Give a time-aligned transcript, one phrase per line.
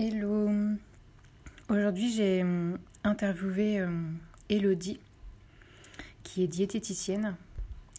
[0.00, 0.48] Hello.
[1.68, 3.88] Aujourd'hui, j'ai euh, interviewé euh,
[4.48, 5.00] Elodie,
[6.22, 7.34] qui est diététicienne.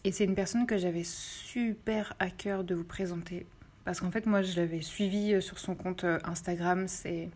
[0.02, 3.44] Et c'est une personne que j'avais super à cœur de vous présenter.
[3.84, 6.88] Parce qu'en fait, moi, je l'avais suivie euh, sur son compte Instagram.
[6.88, 7.28] C'est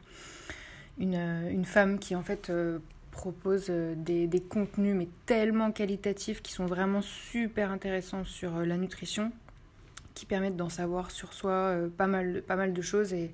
[0.96, 1.20] une,
[1.50, 2.50] une, femme qui, en fait,
[3.10, 9.30] propose des, des, contenus, mais tellement qualitatifs, qui sont vraiment super intéressants sur la nutrition,
[10.14, 13.12] qui permettent d'en savoir sur soi pas, mal, pas mal de choses.
[13.12, 13.30] Et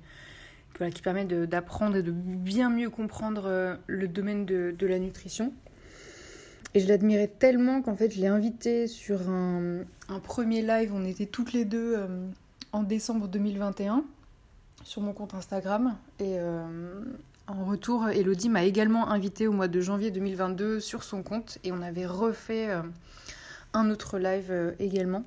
[0.89, 5.53] qui permet d'apprendre et de bien mieux comprendre euh, le domaine de, la nutrition.
[6.73, 9.83] Et je l'admirais tellement qu'en fait je l'ai invitée sur un,
[10.23, 10.91] premier live.
[10.93, 12.07] On était toutes les deux euh,
[12.71, 14.03] en décembre 2021
[14.83, 15.95] sur mon compte Instagram.
[16.19, 16.63] Et euh,
[17.47, 21.59] en retour, Elodie m'a également invitée au mois de janvier 2022 sur son compte.
[21.63, 22.69] Et on avait refait
[23.73, 25.25] un autre live également.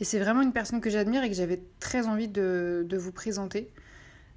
[0.00, 3.70] Et c'est vraiment une personne que j'admire et que j'avais très envie de vous présenter.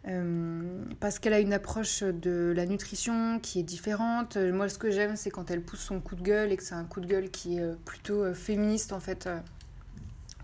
[0.08, 4.38] Euh, parce qu'elle a une approche de la nutrition qui est différente.
[4.38, 6.76] Moi, ce que j'aime, c'est quand elle pousse son coup de gueule et que c'est
[6.76, 9.29] un coup de gueule qui est euh, plutôt euh, féministe en fait,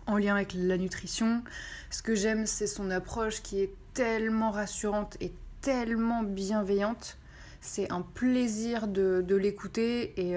[0.06, 1.44] en lien avec la nutrition.
[1.90, 7.18] Ce que j'aime, c'est son approche qui est tellement rassurante et tellement bienveillante.
[7.60, 10.36] C'est un plaisir de, l'écouter et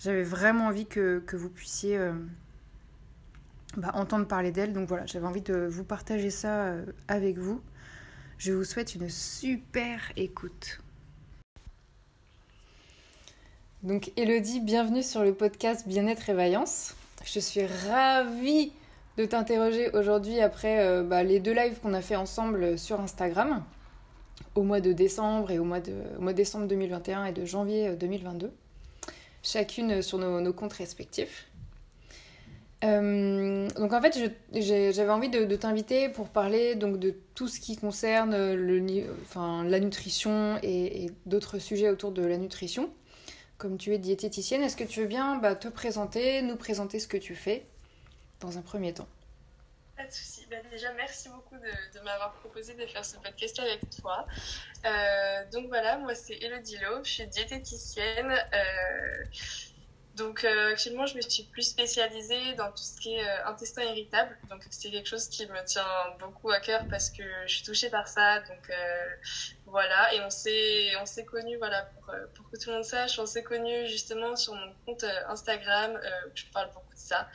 [0.00, 1.96] j'avais vraiment envie que, que vous puissiez
[3.76, 4.72] bah, entendre parler d'elle.
[4.72, 6.74] Donc voilà, j'avais envie de vous partager ça
[7.06, 7.62] avec vous.
[8.38, 10.78] Je vous souhaite une super écoute.
[13.82, 16.94] Donc Elodie, bienvenue sur le podcast Bien-être et Vaillance.
[17.24, 18.70] Je suis ravie
[19.16, 23.64] de t'interroger aujourd'hui après euh, bah, les deux lives qu'on a fait ensemble sur Instagram
[24.54, 28.46] au mois de décembre et au mois de, mois décembre 2021 et de janvier 2022,
[28.46, 28.50] euh,
[29.42, 31.47] chacune sur nos comptes respectifs.
[32.84, 34.16] Euh, donc en fait,
[34.52, 39.80] j'avais envie de, t'inviter pour parler donc de tout ce qui concerne le, enfin, la
[39.80, 42.92] nutrition et, d'autres sujets autour de la nutrition.
[43.56, 47.08] Comme tu es diététicienne, est-ce que tu veux bien bah, te présenter, nous présenter ce
[47.08, 47.66] que tu fais
[48.40, 49.08] dans un premier temps?
[49.96, 50.46] Pas de souci.
[50.48, 54.24] Bah, déjà, merci beaucoup de, m'avoir proposé de faire ce podcast avec toi.
[54.86, 58.30] Euh, donc voilà, moi c'est Elodie Lo, je suis diététicienne.
[58.30, 59.24] Euh,
[60.18, 63.82] donc euh, actuellement, je me suis plus spécialisée dans tout ce qui est euh, intestin
[63.84, 64.36] irritable.
[64.50, 65.86] Donc c'est quelque chose qui me tient
[66.18, 68.40] beaucoup à cœur parce que je suis touchée par ça.
[68.40, 69.06] Donc euh,
[69.66, 71.82] voilà, et on s'est on s'est connus voilà
[72.34, 75.98] pour, que tout le monde sache, on s'est connus justement sur mon compte Instagram
[76.34, 77.28] je parle beaucoup de ça.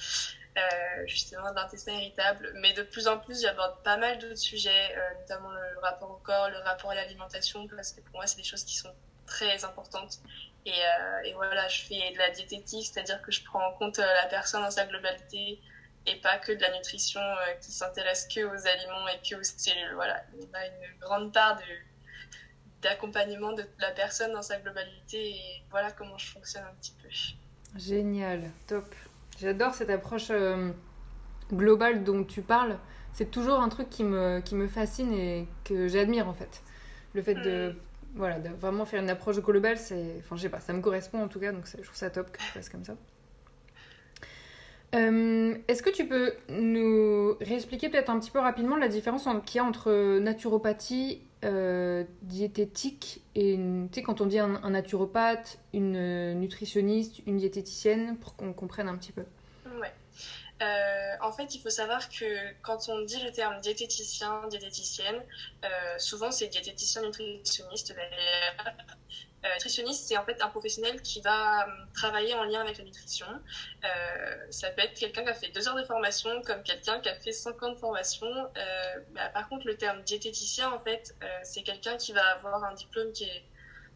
[1.05, 5.79] justement d'intestin irritable, mais de plus en plus j'aborde pas mal d'autres sujets, notamment le
[5.81, 8.75] rapport au corps, le rapport à l'alimentation, parce que pour moi c'est des choses qui
[8.75, 8.94] sont
[9.25, 10.19] très importantes
[10.72, 14.13] euh, et, voilà, je fais de la diététique, c'est-à-dire que je prends en compte euh,
[14.22, 15.59] la personne dans sa globalité
[16.06, 19.44] et pas que de la nutrition euh, qui s'intéresse que aux aliments et que aux
[19.44, 19.94] cellules.
[19.96, 21.63] Voilà, on a une grande part de
[22.81, 27.07] d'accompagnement de la personne dans sa globalité et voilà comment je fonctionne un petit peu.
[27.80, 28.94] Génial, top.
[29.40, 30.34] J'adore cette approche
[31.50, 32.78] globale dont tu parles.
[33.13, 36.62] C'est toujours un truc qui me, qui me fascine et que j'admire en fait.
[37.13, 37.75] Le fait de mm
[38.16, 41.28] voilà, vraiment faire une approche globale, c'est, enfin, je sais pas, ça me correspond en
[41.28, 42.96] tout cas, donc je trouve ça top que tu fasses comme ça.
[44.96, 49.57] Euh, est-ce que tu peux nous réexpliquer peut-être un petit peu rapidement la différence qu'il
[49.57, 56.34] y a entre naturopathie, euh, diététique et, tu sais, quand on dit un, naturopathe, une
[56.40, 59.24] nutritionniste, une diététicienne, pour qu'on comprenne un petit peu?
[60.63, 65.22] Euh, en fait, il faut savoir que quand on dit le terme diététicien, diététicienne,
[65.66, 68.75] euh, souvent c'est diététicien nutritionniste derrière.
[69.46, 73.28] Euh, nutritionniste, c'est en fait un professionnel qui va travailler en lien avec la nutrition.
[74.51, 77.16] ça peut être quelqu'un qui a fait deux heures de formation, comme quelqu'un qui a
[77.16, 78.34] fait 50 formations.
[79.12, 81.13] Bah, par contre, le terme diététicien, en fait,
[81.44, 83.44] c'est quelqu'un qui va avoir un diplôme qui est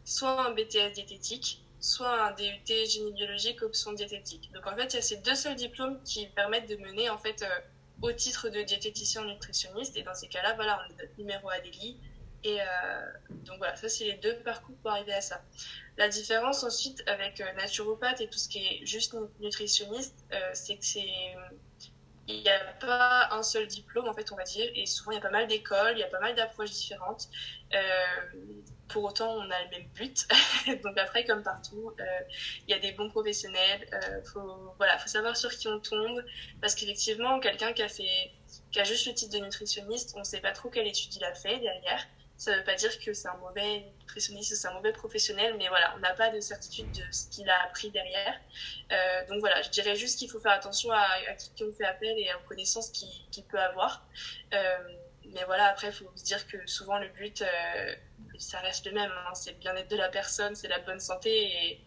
[0.04, 4.50] soit un BTS diététique, soit un DUT génie biologique option diététique.
[4.52, 7.18] Donc en fait, il y a ces deux seuls diplômes qui permettent de mener en
[7.18, 7.60] fait euh,
[8.02, 9.96] au titre de diététicien nutritionniste.
[9.96, 11.98] Et dans ces cas-là, voilà, on a notre numéro ADELI.
[12.44, 12.64] Et euh,
[13.30, 15.42] donc voilà, ça c'est les deux parcours pour arriver à ça.
[15.96, 20.24] La différence ensuite avec euh, naturopathe et tout ce qui est juste nutritionniste,
[20.54, 21.34] c'est que c'est
[22.28, 25.14] il n'y a pas un seul diplôme, en fait, on va dire, et souvent il
[25.14, 27.28] y a pas mal d'écoles, il y a pas mal d'approches différentes.
[27.74, 27.80] Euh,
[28.88, 30.26] pour autant, on a le même but.
[30.82, 32.04] Donc après, comme partout, euh,
[32.66, 33.88] il y a des bons professionnels.
[33.92, 36.24] Euh, faut, voilà, faut savoir sur qui on tombe,
[36.60, 38.32] parce qu'effectivement, quelqu'un qui a fait,
[38.72, 41.24] qui a juste le titre de nutritionniste, on ne sait pas trop quelle étude il
[41.24, 42.06] a fait derrière.
[42.38, 45.66] Ça ne veut pas dire que c'est un mauvais nutritionniste, c'est un mauvais professionnel, mais
[45.68, 48.40] voilà, on n'a pas de certitude de ce qu'il a appris derrière.
[48.92, 51.84] Euh, donc voilà, je dirais juste qu'il faut faire attention à, à, qui on fait
[51.84, 54.06] appel et aux connaissances qu'il peut avoir.
[54.54, 54.78] Euh,
[55.32, 57.44] mais voilà, après, il faut se dire que souvent le but,
[58.38, 59.10] ça reste le même.
[59.10, 59.34] Hein.
[59.34, 61.30] c'est le bien-être de la personne, c'est la bonne santé.
[61.30, 61.84] Et,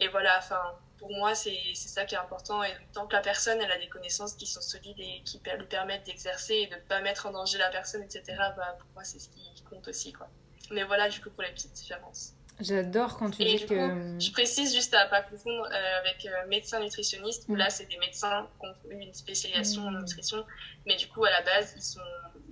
[0.00, 0.60] et voilà, enfin,
[0.98, 2.62] pour moi, c'est ça qui est important.
[2.62, 5.66] Et tant que la personne, elle a des connaissances qui sont solides et qui lui
[5.66, 8.22] permettent d'exercer et de ne pas mettre en danger la personne, etc.,
[8.56, 10.12] bah, pour moi, c'est ce qui compte aussi.
[10.12, 10.28] Quoi.
[10.70, 12.32] Mais voilà, du coup, pour les petites différences.
[12.60, 14.14] J'adore quand tu et dis que.
[14.14, 17.58] Coup, je précise juste à pas confondre euh, avec euh, médecin nutritionniste, où mm.
[17.58, 19.98] là, c'est des médecins qui ont eu une spécialisation en mm.
[19.98, 20.46] nutrition,
[20.86, 22.00] mais du coup, à la base, ils sont,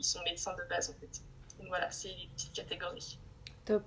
[0.02, 1.22] ils sont médecins de base, en fait.
[1.58, 3.18] Donc voilà, c'est les petites catégories.
[3.64, 3.84] Top.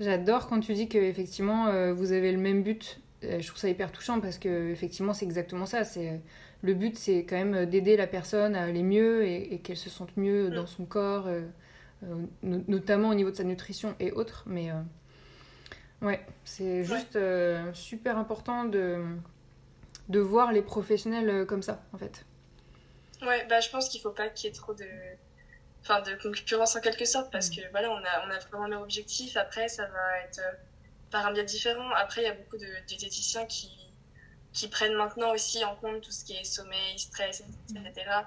[0.00, 3.00] J'adore quand tu dis que effectivement euh, vous avez le même but.
[3.24, 5.84] Euh, je trouve ça hyper touchant parce que effectivement c'est exactement ça.
[5.84, 6.20] C'est
[6.62, 10.16] le but, c'est quand même d'aider la personne à aller mieux et, qu'elle se sente
[10.16, 10.68] mieux dans mm.
[10.68, 11.42] son corps, euh,
[12.42, 14.44] notamment au niveau de sa nutrition et autres.
[14.46, 14.70] Mais
[16.00, 17.18] ouais, c'est juste
[17.74, 19.02] super important de
[20.08, 22.24] de voir les professionnels comme ça en fait.
[23.22, 24.88] Ouais, bah je pense qu'il faut pas qu'il y ait trop de
[25.80, 27.56] enfin de concurrence en quelque sorte parce mm.
[27.56, 29.36] que voilà on a on a vraiment le même objectif.
[29.36, 30.52] Après ça va être euh,
[31.10, 31.90] par un biais différent.
[31.92, 33.70] Après il y a beaucoup de diététiciens qui
[34.52, 38.22] qui prennent maintenant aussi en compte tout ce qui est sommeil stress etc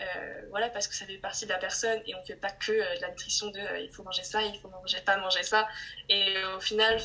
[0.00, 2.72] euh, voilà parce que ça fait partie de la personne et on fait pas que
[2.72, 5.66] euh, de la nutrition de il faut manger ça il faut manger pas manger ça.
[6.08, 6.98] Et au final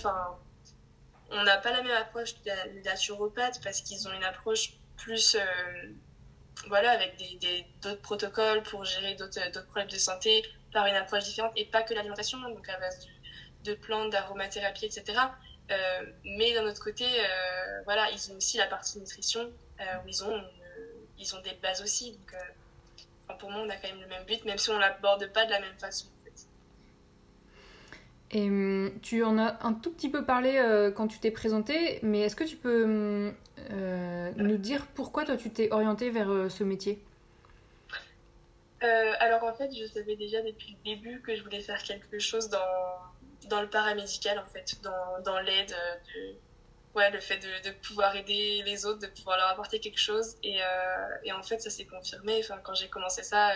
[1.32, 5.38] on n'a pas la même approche des naturopathes parce qu'ils ont une approche plus
[6.68, 10.44] voilà, avec des, d'autres protocoles pour gérer d'autres, problèmes de santé
[10.74, 13.08] par une approche différente et pas que l'alimentation, donc à base
[13.64, 15.20] de plantes, d'aromathérapie, etc.
[15.72, 15.76] Euh,
[16.24, 19.42] mais d'un autre côté, euh, voilà, ils ont aussi la partie nutrition
[19.80, 20.42] euh, où ils ont,
[21.20, 22.12] ils ont des bases aussi.
[22.12, 25.46] Donc, pour moi, on a quand même le même but, même si on l'aborde pas
[25.46, 26.08] de la même façon.
[28.32, 32.00] Et hum, tu en as un tout petit peu parlé euh, quand tu t'es présenté,
[32.02, 33.34] mais est-ce que tu peux hum,
[33.72, 37.00] euh, nous dire pourquoi toi tu t'es orienté vers euh, ce métier?
[39.20, 42.50] Alors en fait, je savais déjà depuis le début que je voulais faire quelque chose
[42.50, 45.76] dans, dans le paramédical, en fait, dans, dans l'aide,
[46.94, 50.36] ouais, le fait de, pouvoir aider les autres, de pouvoir leur apporter quelque chose.
[50.44, 50.60] Et,
[51.34, 52.42] en fait, ça s'est confirmé.
[52.64, 53.54] Quand j'ai commencé ça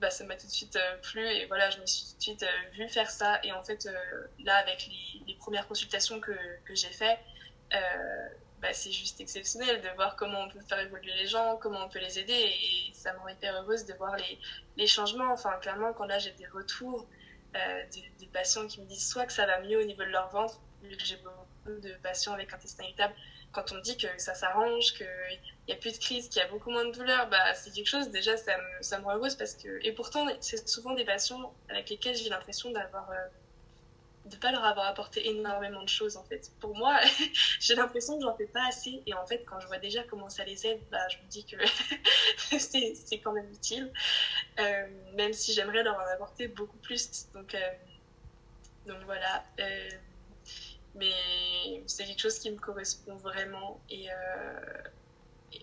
[0.00, 2.22] bah, ça m'a tout de suite euh, plu et voilà, je me suis tout de
[2.22, 3.38] suite euh, vue faire ça.
[3.44, 4.88] Et en fait, euh, là, avec
[5.26, 6.32] les, premières consultations que,
[6.72, 7.18] j'ai fait,
[8.60, 11.88] bah, c'est juste exceptionnel de voir comment on peut faire évoluer les gens, comment on
[11.88, 12.32] peut les aider.
[12.32, 14.38] Et ça m'a hyper heureuse de voir les,
[14.76, 15.32] les, changements.
[15.32, 17.06] Enfin, clairement, quand là j'ai des retours
[17.54, 20.28] des, des, patients qui me disent soit que ça va mieux au niveau de leur
[20.28, 23.14] ventre, vu que j'ai beaucoup de patients avec intestin irritable,
[23.52, 25.06] quand on dit que ça s'arrange, qu'il
[25.66, 27.88] n'y a plus de crise, qu'il y a beaucoup moins de douleur, bah, c'est quelque
[27.88, 29.84] chose, déjà, ça me, ça me rend heureuse parce que.
[29.84, 33.10] Et pourtant, c'est souvent des patients avec lesquels j'ai l'impression d'avoir.
[33.10, 33.16] Euh,
[34.26, 36.50] de pas leur avoir apporté énormément de choses en fait.
[36.60, 36.98] Pour moi,
[37.60, 40.28] j'ai l'impression que j'en fais pas assez et en fait quand je vois déjà comment
[40.28, 41.56] ça les aide, bah, je me dis que
[42.58, 43.92] c'est quand même utile,
[44.58, 47.28] euh, même si j'aimerais leur en apporter beaucoup plus.
[47.32, 47.70] Donc, euh,
[48.86, 49.44] donc voilà.
[49.58, 49.88] Euh,
[50.94, 51.12] mais
[51.86, 54.08] c'est quelque chose qui me correspond vraiment et,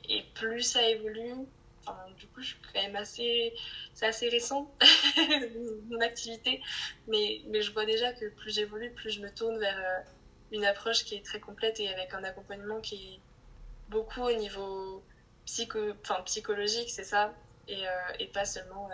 [0.08, 1.46] et plus ça évolue
[1.90, 3.54] enfin, du coup je suis quand même assez
[3.94, 4.72] c'est assez récent
[5.90, 6.62] mon activité
[7.08, 10.10] mais, mais je vois déjà que plus j'évolue plus je me tourne vers euh,
[10.52, 13.20] une approche qui est très complète et avec un accompagnement qui est
[13.90, 15.04] beaucoup au niveau
[15.46, 17.34] psycho enfin, psychologique c'est ça
[17.68, 18.90] et, euh, et, pas seulement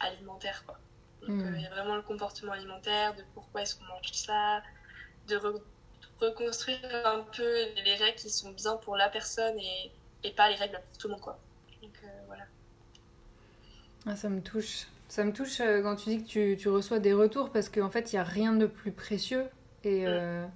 [0.00, 0.78] alimentaire quoi
[1.22, 1.54] donc hmm.
[1.56, 4.62] il y a vraiment le comportement alimentaire de pourquoi est-ce qu'on mange ça
[5.28, 5.40] de
[6.20, 10.56] reconstruire un peu les règles qui sont bien pour la personne et, et pas les
[10.56, 11.22] règles pour tout le monde.
[11.22, 11.38] Quoi.
[14.06, 14.10] Euh.
[14.10, 14.86] Ah, ça me touche.
[15.08, 17.90] Ça me touche euh, quand tu dis que tu, tu reçois des retours parce qu'en
[17.90, 19.44] fait, il n'y a rien de plus précieux.
[19.84, 20.08] Et mm.
[20.08, 20.46] euh,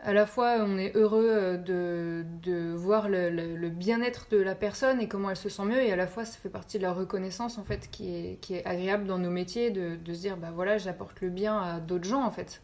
[0.00, 5.00] à la fois, on est heureux de, de voir le, le, bien-être de la personne
[5.00, 5.80] et comment elle se sent mieux.
[5.80, 8.54] Et à la fois, ça fait partie de la reconnaissance en fait qui est, qui
[8.54, 11.80] est agréable dans nos métiers de, de se dire bah voilà, j'apporte le bien à
[11.80, 12.60] d'autres gens en fait.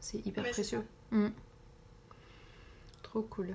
[0.00, 0.82] C'est hyper précieux.
[1.12, 1.28] Mm.
[3.02, 3.54] Trop cool.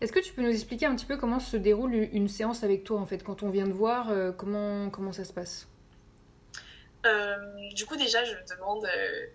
[0.00, 2.84] Est-ce que tu peux nous expliquer un petit peu comment se déroule une séance avec
[2.84, 5.68] toi en fait quand on vient de voir euh, comment ça se passe?
[7.06, 7.36] Euh,
[7.74, 9.26] Du coup déjà je demande euh,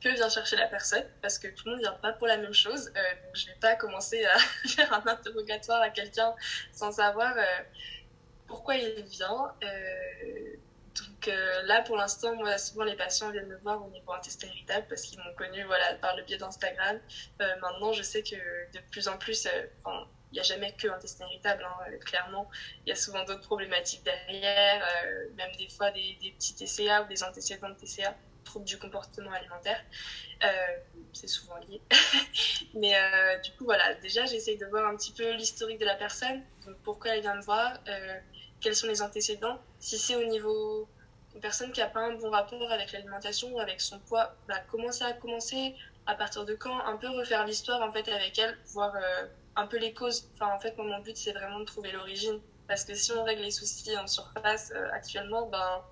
[0.00, 2.54] que vient chercher la personne parce que tout le monde vient pas pour la même
[2.54, 2.86] chose.
[2.86, 6.34] donc je vais pas commencer à faire un interrogatoire à quelqu'un
[6.72, 7.34] sans savoir
[8.46, 9.52] pourquoi il vient
[10.98, 14.48] donc euh, là, pour l'instant, moi, souvent les patients viennent me voir au niveau intestin
[14.48, 16.98] irritable parce qu'ils m'ont connu voilà, par le biais d'Instagram.
[17.40, 19.66] Euh, maintenant, je sais que de plus en plus, euh,
[20.32, 22.50] il n'y a jamais que intestin hein, clairement.
[22.84, 24.86] Il y a souvent d'autres problématiques derrière,
[25.36, 29.32] même des fois des, des, petits TCA ou des antécédents de TCA, troubles du comportement
[29.32, 29.82] alimentaire.
[31.12, 31.82] c'est souvent lié.
[32.74, 32.94] Mais
[33.42, 36.44] du coup, voilà, déjà, j'essaye de voir un petit peu l'historique de la personne,
[36.84, 37.76] pourquoi elle vient me voir
[38.60, 39.58] quels sont les antécédents.
[39.78, 40.88] Si c'est au niveau
[41.34, 44.56] une personne qui n'a pas un bon rapport avec l'alimentation ou avec son poids, bah,
[44.70, 45.74] comment ça a commencé,
[46.06, 49.26] à partir de quand, un peu refaire l'histoire en fait avec elle, voir euh,
[49.56, 50.28] un peu les causes.
[50.34, 52.40] Enfin, en fait, mon but, c'est vraiment de trouver l'origine.
[52.66, 55.82] Parce que si on règle les soucis en surface euh, actuellement, ben,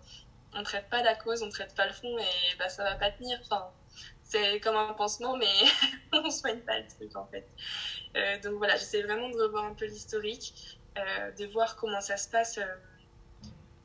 [0.54, 3.10] on traite pas la cause, on traite pas le fond et bah, ça va pas
[3.10, 3.38] tenir.
[3.42, 3.70] Enfin,
[4.22, 5.46] c'est comme un pansement, mais
[6.12, 7.48] on soigne pas le truc en fait.
[8.16, 10.77] Euh, donc voilà, j'essaie vraiment de revoir un peu l'historique,
[11.36, 12.58] de voir comment ça se passe,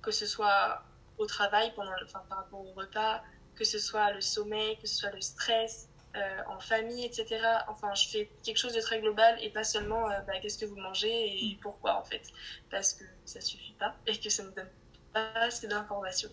[0.02, 0.84] que ce soit
[1.18, 3.22] au travail, pendant, enfin, par rapport au repas,
[3.56, 7.40] que ce soit le sommeil, que ce soit le stress, euh, en famille, etc.
[7.68, 10.66] Enfin, je fais quelque chose de très global et pas seulement euh, bah, qu'est-ce que
[10.66, 11.58] vous mangez et mm.
[11.60, 12.22] pourquoi en fait.
[12.70, 14.70] Parce que ça suffit pas et que ça ne donne
[15.12, 16.30] pas assez d'informations.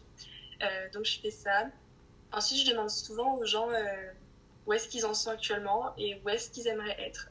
[0.63, 1.65] Euh, donc je fais ça.
[2.31, 3.69] Ensuite, je demande souvent aux gens
[4.67, 7.31] où est-ce qu'ils en sont actuellement et où est-ce qu'ils aimeraient être.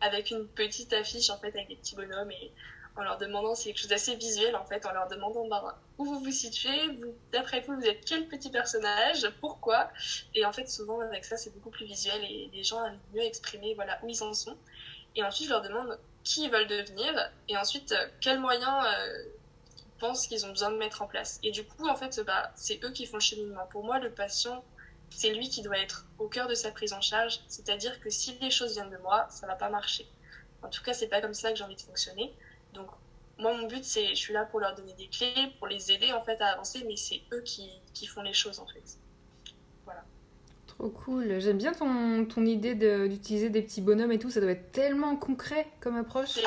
[0.00, 2.52] Avec une petite affiche en fait avec des petits bonhommes et
[2.98, 6.04] en leur demandant, c'est quelque chose d'assez visuel en fait, en leur demandant bah, où
[6.04, 6.98] vous vous situez,
[7.32, 9.88] d'après vous, vous êtes quel petit personnage, pourquoi?
[10.34, 13.22] Et en fait, souvent avec ça, c'est beaucoup plus visuel et les gens arrivent mieux
[13.22, 14.56] exprimer voilà, où ils en sont.
[15.14, 19.22] Et ensuite, je leur demande qui ils veulent devenir et ensuite euh, quels moyens euh,
[19.78, 21.38] ils pensent qu'ils ont besoin de mettre en place.
[21.44, 23.66] Et du coup, en fait, bah, c'est eux qui font le cheminement.
[23.70, 24.64] Pour moi, le patient,
[25.10, 27.40] c'est lui qui doit être au cœur de sa prise en charge.
[27.48, 30.06] C'est-à-dire que si les choses viennent de moi, ça va pas marcher.
[30.62, 32.32] En tout cas, c'est pas comme ça que j'ai envie de fonctionner.
[32.74, 32.88] Donc,
[33.38, 36.12] moi, mon but, c'est, je suis là pour leur donner des clés, pour les aider
[36.12, 38.98] en fait à avancer, mais c'est eux qui, qui, font les choses en fait.
[39.84, 40.02] Voilà.
[40.66, 41.40] Trop cool.
[41.40, 44.30] J'aime bien ton, ton idée d'utiliser des petits bonhommes et tout.
[44.30, 46.40] Ça doit être tellement concret comme approche.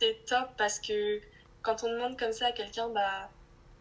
[0.00, 1.20] C'est top parce que
[1.62, 3.28] quand on demande comme ça à quelqu'un, bah,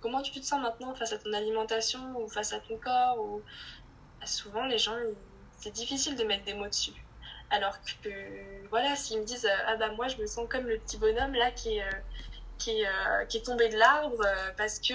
[0.02, 3.42] comment tu te sens maintenant face à ton alimentation ou face à ton corps ou...
[4.20, 4.96] Bah, souvent, les gens,
[5.58, 6.94] c'est difficile de mettre des mots dessus.
[7.50, 10.80] Alors que, voilà, s'ils me disent, euh, ah bah moi je me sens comme le
[10.80, 11.92] petit bonhomme là qui est, euh,
[12.68, 14.24] euh, qui est tombé de l'arbre
[14.58, 14.94] parce que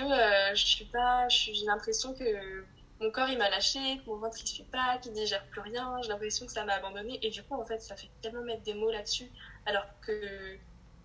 [0.55, 2.65] je suis pas, j'ai l'impression que
[3.01, 5.97] mon corps il m'a lâché, que mon ventre il suit pas, qu'il digère plus rien,
[6.03, 7.19] j'ai l'impression que ça m'a abandonné.
[7.23, 9.31] Et du coup en fait ça fait tellement mettre des mots là-dessus.
[9.67, 10.59] Alors que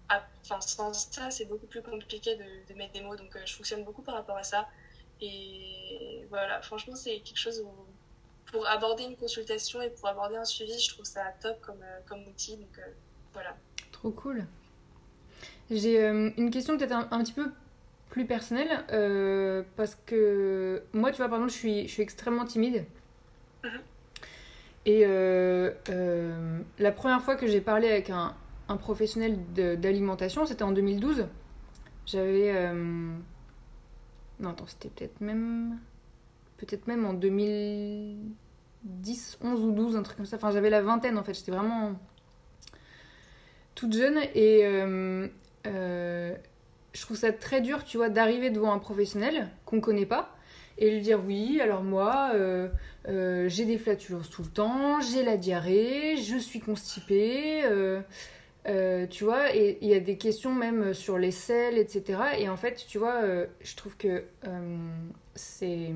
[0.10, 3.16] enfin sans ça c'est beaucoup plus compliqué de, de, mettre des mots.
[3.16, 4.68] Donc je fonctionne beaucoup par rapport à ça.
[5.22, 7.87] Et voilà franchement c'est quelque chose où
[8.52, 12.00] pour aborder une consultation et pour aborder un suivi, je trouve ça top comme, euh,
[12.08, 12.58] comme outil.
[12.58, 12.92] Donc euh,
[13.34, 13.56] voilà.
[13.92, 14.46] Trop cool.
[15.70, 17.52] J'ai euh, une question peut-être un, petit peu
[18.10, 18.86] plus personnelle
[19.76, 22.86] parce que moi, tu vois, par exemple, je suis, je suis extrêmement timide.
[23.64, 23.82] Mhm.
[24.86, 25.06] Et
[26.80, 28.34] la première fois que j'ai parlé avec un,
[28.70, 31.28] un professionnel d'alimentation, c'était en 2012.
[32.06, 32.72] J'avais.
[34.40, 35.78] Non, attends, c'était peut-être même
[36.58, 40.36] peut-être même en 2010, 11 ou 12, un truc comme ça.
[40.38, 41.96] Enfin, j'avais la vingtaine en fait, j'étais vraiment
[43.78, 45.28] toute jeune et euh,
[45.68, 46.36] euh,
[46.94, 50.36] je trouve ça très dur, tu vois, d'arriver devant un professionnel qu'on connaît pas
[50.80, 52.70] et lui dire oui, alors moi, euh,
[53.48, 57.64] j'ai des flatulences tout le temps, j'ai la diarrhée, je suis constipée.
[59.10, 62.20] tu vois, et il y a des questions même sur les selles, etc.
[62.40, 63.22] Et en fait, tu vois,
[63.62, 64.24] je trouve que
[65.36, 65.94] c'est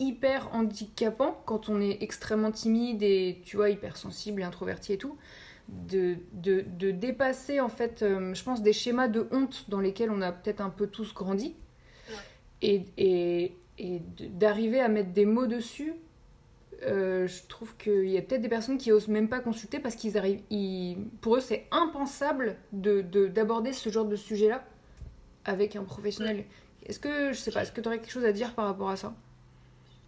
[0.00, 5.16] hyper handicapant quand on est extrêmement timide et tu vois hypersensible et introverti et tout
[5.68, 10.10] de, de, de dépasser en fait euh, je pense des schémas de honte dans lesquels
[10.10, 11.54] on a peut-être un peu tous grandi.
[12.60, 15.94] Et, et, et d'arriver à mettre des mots dessus
[16.82, 19.94] euh, je trouve qu'il y a peut-être des personnes qui osent même pas consulter parce
[19.94, 24.64] qu'ils arrivent ils, pour eux c'est impensable de d'aborder ce genre de sujet là
[25.44, 26.44] avec un professionnel.
[26.86, 28.90] Est-ce que je sais pas est-ce que tu aurais quelque chose à dire par rapport
[28.90, 29.14] à ça?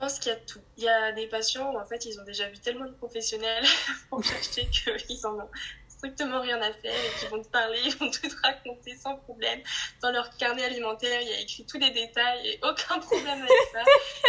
[0.00, 0.60] Je pense qu'il y a tout.
[0.78, 3.64] Il y a des patients où en fait ils ont déjà vu tellement de professionnels
[4.08, 5.50] pour chercher qu'ils en ont
[5.88, 9.16] strictement rien à faire et qu'ils vont te parler, ils vont tout te raconter sans
[9.16, 9.60] problème.
[10.00, 13.50] Dans leur carnet alimentaire, il y a écrit tous les détails et aucun problème avec
[13.72, 13.82] ça.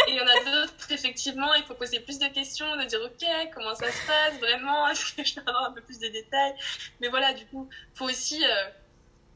[0.08, 3.00] Et il y en a d'autres, effectivement, il faut poser plus de questions, de dire
[3.02, 6.08] ok, comment ça se passe vraiment, est-ce que je peux avoir un peu plus de
[6.08, 6.52] détails?
[7.00, 8.44] Mais voilà, du coup, faut aussi.
[8.44, 8.68] Euh...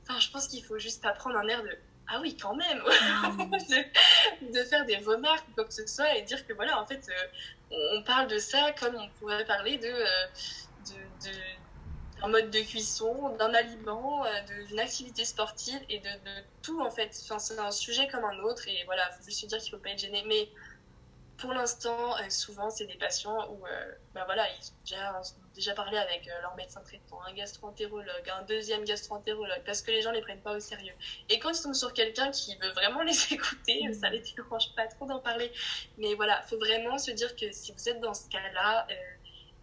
[0.03, 1.77] Enfin, je pense qu'il faut juste apprendre un air de
[2.09, 3.51] ah oui, quand même, mm.
[4.53, 7.09] de, faire des remarques ou quoi que ce soit et dire que voilà, en fait,
[7.09, 10.27] euh, on parle de ça comme on pourrait parler de, euh,
[11.25, 14.29] de, d'un mode de cuisson, d'un aliment, euh,
[14.69, 16.09] d'une activité sportive et de,
[16.63, 17.11] tout en fait.
[17.25, 19.79] Enfin, c'est un sujet comme un autre et voilà, faut juste se dire qu'il faut
[19.79, 20.23] pas être gêné.
[20.27, 20.49] Mais
[21.39, 25.21] pour l'instant, euh, souvent, c'est des patients où, euh, bah voilà, ils ont déjà,
[25.55, 30.01] déjà parlé avec euh, leur médecin traitant, un gastroentérologue, un deuxième gastroentérologue, parce que les
[30.01, 30.95] gens les prennent pas au sérieux.
[31.29, 34.87] Et quand ils tombent sur quelqu'un qui veut vraiment les écouter, ça les dérange pas
[34.87, 35.53] trop d'en parler.
[35.99, 38.87] Mais voilà, faut vraiment se dire que si vous êtes dans ce cas-là,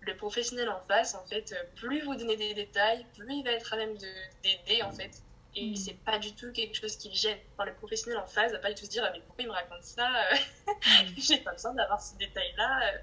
[0.02, 3.74] le professionnel en face, en fait, plus vous donnez des détails, plus il va être
[3.74, 5.24] à même d'aider, en fait.
[5.56, 5.76] Et mm.
[5.76, 7.38] c'est pas du tout quelque chose qui le gêne.
[7.54, 9.54] Enfin, le professionnel en face va pas du tout se dire, mais pourquoi il me
[9.54, 10.10] raconte ça
[10.68, 11.08] mm.
[11.18, 12.94] J'ai pas besoin d'avoir ce détail-là.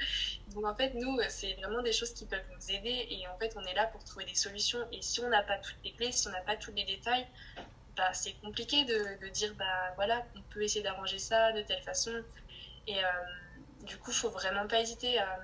[0.49, 3.07] Donc en fait, nous, c'est vraiment des choses qui peuvent nous aider.
[3.11, 4.80] Et en fait, on est là pour trouver des solutions.
[4.92, 7.26] Et si on n'a pas toutes les clés, si on n'a pas tous les détails,
[7.97, 11.83] bah, c'est compliqué de, de, dire, bah voilà, on peut essayer d'arranger ça de telle
[11.83, 12.12] façon.
[12.87, 13.09] Et euh,
[13.85, 15.38] du coup, faut vraiment pas hésiter à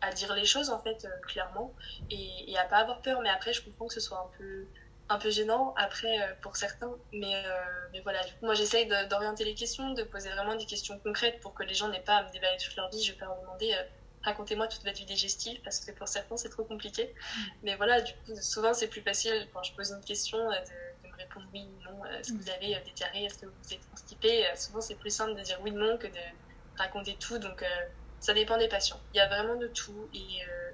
[0.00, 1.72] à dire les choses en fait euh, clairement
[2.10, 4.64] et, et, à pas avoir peur mais après je comprends que ce soit un peu
[5.10, 7.50] un peu gênant après euh, pour certains mais euh,
[7.92, 11.40] mais voilà du coup moi j'essaye d'orienter les questions de poser vraiment des questions concrètes
[11.40, 13.26] pour que les gens n'aient pas à me déballer toute leur vie je vais pas
[13.26, 13.74] leur demander
[14.22, 17.40] racontez-moi toute votre vie digestive parce que pour certains c'est trop compliqué mm.
[17.64, 20.54] mais voilà du coup souvent c'est plus facile quand je pose une question de,
[21.04, 23.74] de me répondre oui ou non est-ce que vous avez des diarrhées est-ce que vous
[23.74, 26.24] êtes constipé souvent c'est plus simple de dire oui ou non que de
[26.78, 27.64] raconter tout donc
[28.20, 29.00] ça dépend des patients.
[29.14, 30.08] Il y a vraiment de tout.
[30.14, 30.70] Et, euh,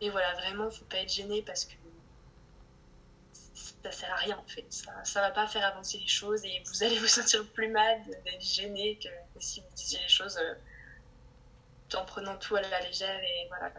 [0.00, 1.74] et voilà, vraiment, faut pas être gêné parce que
[3.90, 4.66] ça sert à rien en fait.
[5.04, 8.42] Ça, va pas faire avancer les choses et vous allez vous sentir plus mal d'être
[8.42, 9.08] gêné que,
[9.40, 13.72] si vous disiez les choses euh, en prenant tout à la légère et voilà.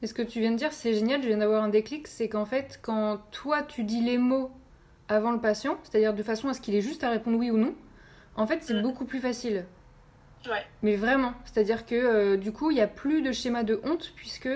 [0.00, 2.28] Mais ce que tu viens de dire, c'est génial, je viens d'avoir un déclic, c'est
[2.28, 4.50] qu'en fait, quand toi tu dis les mots
[5.08, 7.56] avant le patient, c'est-à-dire de façon à ce qu'il ait juste à répondre oui ou
[7.56, 7.74] non,
[8.36, 8.82] en fait, c'est mm.
[8.82, 9.64] beaucoup plus facile.
[10.82, 11.32] Mais vraiment.
[11.44, 14.48] C'est-à-dire que euh, du coup, il n'y a plus de schéma de honte puisque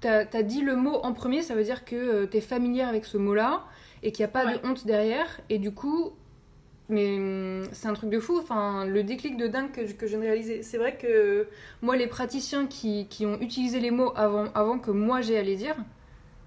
[0.00, 2.88] tu as, dit le mot en premier, ça veut dire que euh, tu es familière
[2.88, 3.64] avec ce mot-là
[4.02, 5.40] et qu'il n'y a pas de honte derrière.
[5.48, 6.12] Et du coup,
[6.88, 8.38] mais hum, c'est un truc de fou.
[8.38, 10.62] Enfin, le déclic de dingue que, que je viens de réaliser.
[10.62, 11.48] C'est vrai que
[11.82, 15.42] moi, les praticiens qui, qui, ont utilisé les mots avant, avant que moi j'ai à
[15.42, 15.76] les dire,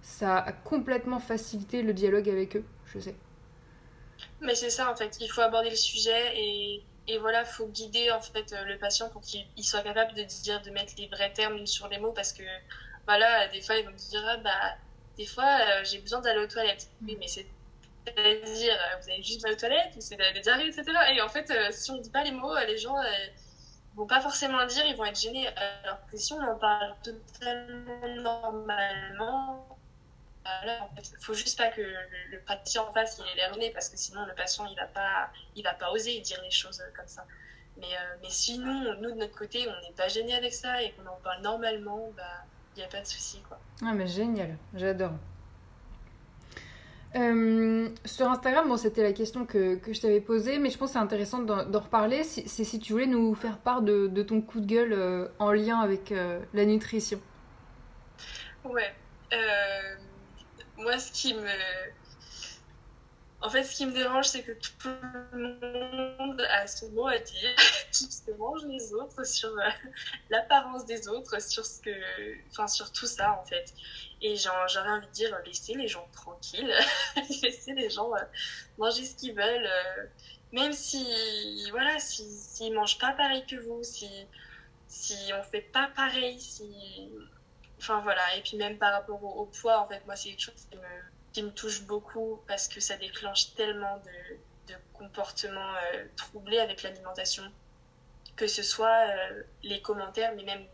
[0.02, 3.16] ça a complètement facilité le dialogue avec eux, je sais.
[4.42, 8.12] Mais c'est ça en fait, il faut aborder le sujet et et voilà, faut guider
[8.12, 11.34] en fait euh, le patient pour qu'il soit capable de dire, de mettre les vrais
[11.34, 12.44] termes sur les mots parce que
[13.06, 14.76] voilà, des fois ils vont me dire ah, bah
[15.18, 16.90] des fois euh, j'ai besoin d'aller aux toilettes.
[17.02, 17.48] Oui, mais c'est
[18.08, 20.86] à dire euh, vous avez juste aller aux toilettes ou c'est des diarrhées, etc.
[21.16, 22.96] Et en fait, si on ne dit pas les mots, les gens
[23.96, 25.48] vont pas forcément le dire, ils vont être gênés.
[25.84, 29.78] Alors que si on en parle totalement normalement,
[30.44, 31.98] voilà, en fait, faut juste pas que le,
[32.32, 35.32] le praticien en face il ait l'air parce que sinon le patient il va pas
[35.56, 37.26] il va pas oser dire les choses euh, comme ça.
[37.78, 40.92] Mais, euh, mais sinon, nous de notre côté, on n'est pas gêné avec ça et
[40.94, 43.60] qu'on en parle normalement, bah il n'y a pas de souci quoi.
[43.82, 45.14] Ah mais génial, j'adore.
[47.16, 50.90] Euh, sur Instagram, bon, c'était la question que, que je t'avais posée, mais je pense
[50.90, 52.24] que c'est intéressant d'en reparler.
[52.24, 55.80] C'est si, tu voulais nous faire part de, de ton coup de gueule en lien
[55.80, 56.12] avec
[56.54, 57.20] la nutrition.
[58.66, 58.92] Ouais
[60.78, 61.50] moi, ce qui me.
[63.44, 64.90] En fait, ce qui me dérange, c'est que tout
[65.34, 67.56] le monde a son mot à dire,
[68.26, 69.70] que mangent les autres, sur euh,
[70.30, 71.92] l'apparence des autres, sur ce que.
[72.68, 73.74] Sur tout ça, en fait.
[74.22, 76.74] Et j'aurais envie de dire, laissez les gens tranquilles,
[77.44, 78.20] laissez les gens euh,
[78.78, 80.06] manger ce qu'ils veulent, euh,
[80.54, 81.06] même si.
[81.72, 84.10] Voilà, s'ils si, mangent pas pareil que vous, si,
[84.88, 86.64] si on fait pas pareil, si
[87.84, 90.68] Enfin voilà, et puis même par rapport au, poids, en fait, moi c'est quelque chose
[90.72, 90.84] qui me,
[91.34, 97.44] qui me, touche beaucoup parce que ça déclenche tellement de, comportements euh, troublés avec l'alimentation,
[98.38, 100.66] que ce soit euh, les commentaires, mais même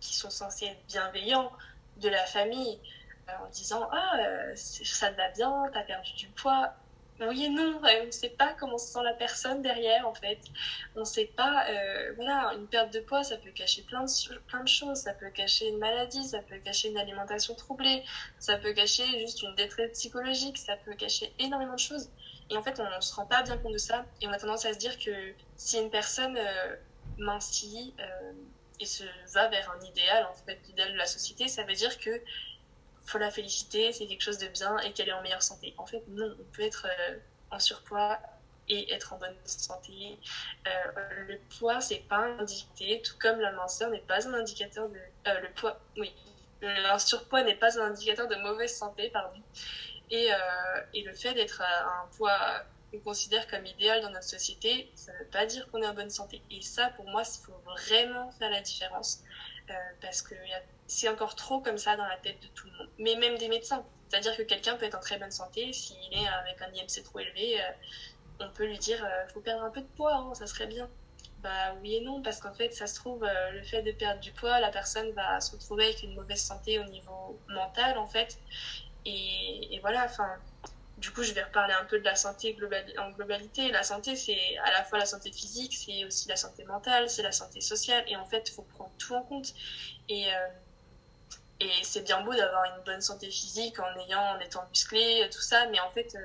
[0.00, 1.52] qui sont censés être bienveillants
[1.98, 2.80] de la famille,
[3.28, 4.16] euh, en disant ah
[4.54, 6.74] ça te va bien, t'as perdu du poids,
[7.20, 10.38] oui et non, on ne sait pas comment se sent la personne derrière en fait.
[10.96, 14.38] On ne sait pas, euh, voilà, une perte de poids, ça peut cacher plein de,
[14.48, 18.02] plein de choses, ça peut cacher une maladie, ça peut cacher une alimentation troublée,
[18.38, 22.10] ça peut cacher juste une détresse psychologique, ça peut cacher énormément de choses.
[22.50, 24.38] Et en fait, on ne se rend pas bien compte de ça et on a
[24.38, 26.76] tendance à se dire que si une personne euh,
[27.20, 28.32] euh,
[28.80, 31.96] et se va vers un idéal, en fait, l'idéal de la société, ça veut dire
[31.98, 32.20] que
[33.04, 35.74] faut la féliciter, c'est quelque chose de bien et qu'elle est en meilleure santé.
[35.76, 37.16] En fait, non, on peut être euh,
[37.50, 38.18] en surpoids
[38.68, 40.18] et être en bonne santé.
[40.66, 44.88] Euh, le poids, c'est pas un indicateur, tout comme la minceur n'est pas un indicateur
[44.88, 44.98] de.
[45.28, 46.12] Euh, le poids, oui.
[46.62, 49.38] Le surpoids n'est pas un indicateur de mauvaise santé, pardon.
[50.10, 50.28] Et,
[50.94, 55.12] et le fait d'être à un poids qu'on considère comme idéal dans notre société, ça
[55.12, 56.40] ne veut pas dire qu'on est en bonne santé.
[56.50, 59.22] Et ça, pour moi, il faut vraiment faire la différence.
[60.00, 62.72] parce que y a c'est encore trop comme ça dans la tête de tout le
[62.78, 62.90] monde.
[62.98, 63.84] Mais même des médecins.
[64.08, 67.18] C'est-à-dire que quelqu'un peut être en très bonne santé, s'il est avec un IMC trop
[67.18, 67.64] élevé, euh,
[68.40, 70.88] on peut lui dire euh, faut perdre un peu de poids, hein, ça serait bien.
[71.38, 74.20] Bah oui et non, parce qu'en fait, ça se trouve, euh, le fait de perdre
[74.20, 78.06] du poids, la personne va se retrouver avec une mauvaise santé au niveau mental, en
[78.06, 78.38] fait.
[79.04, 80.38] Et, voilà, enfin,
[80.96, 82.56] du coup, je vais reparler un peu de la santé
[82.98, 83.70] en globalité.
[83.70, 87.22] La santé, c'est à la fois la santé physique, c'est aussi la santé mentale, c'est
[87.22, 88.04] la santé sociale.
[88.06, 89.52] Et en fait, il faut prendre tout en compte.
[90.08, 90.28] Et
[91.60, 95.40] Et c'est bien beau d'avoir une bonne santé physique en ayant, en étant musclé, tout
[95.40, 96.16] ça, mais en fait,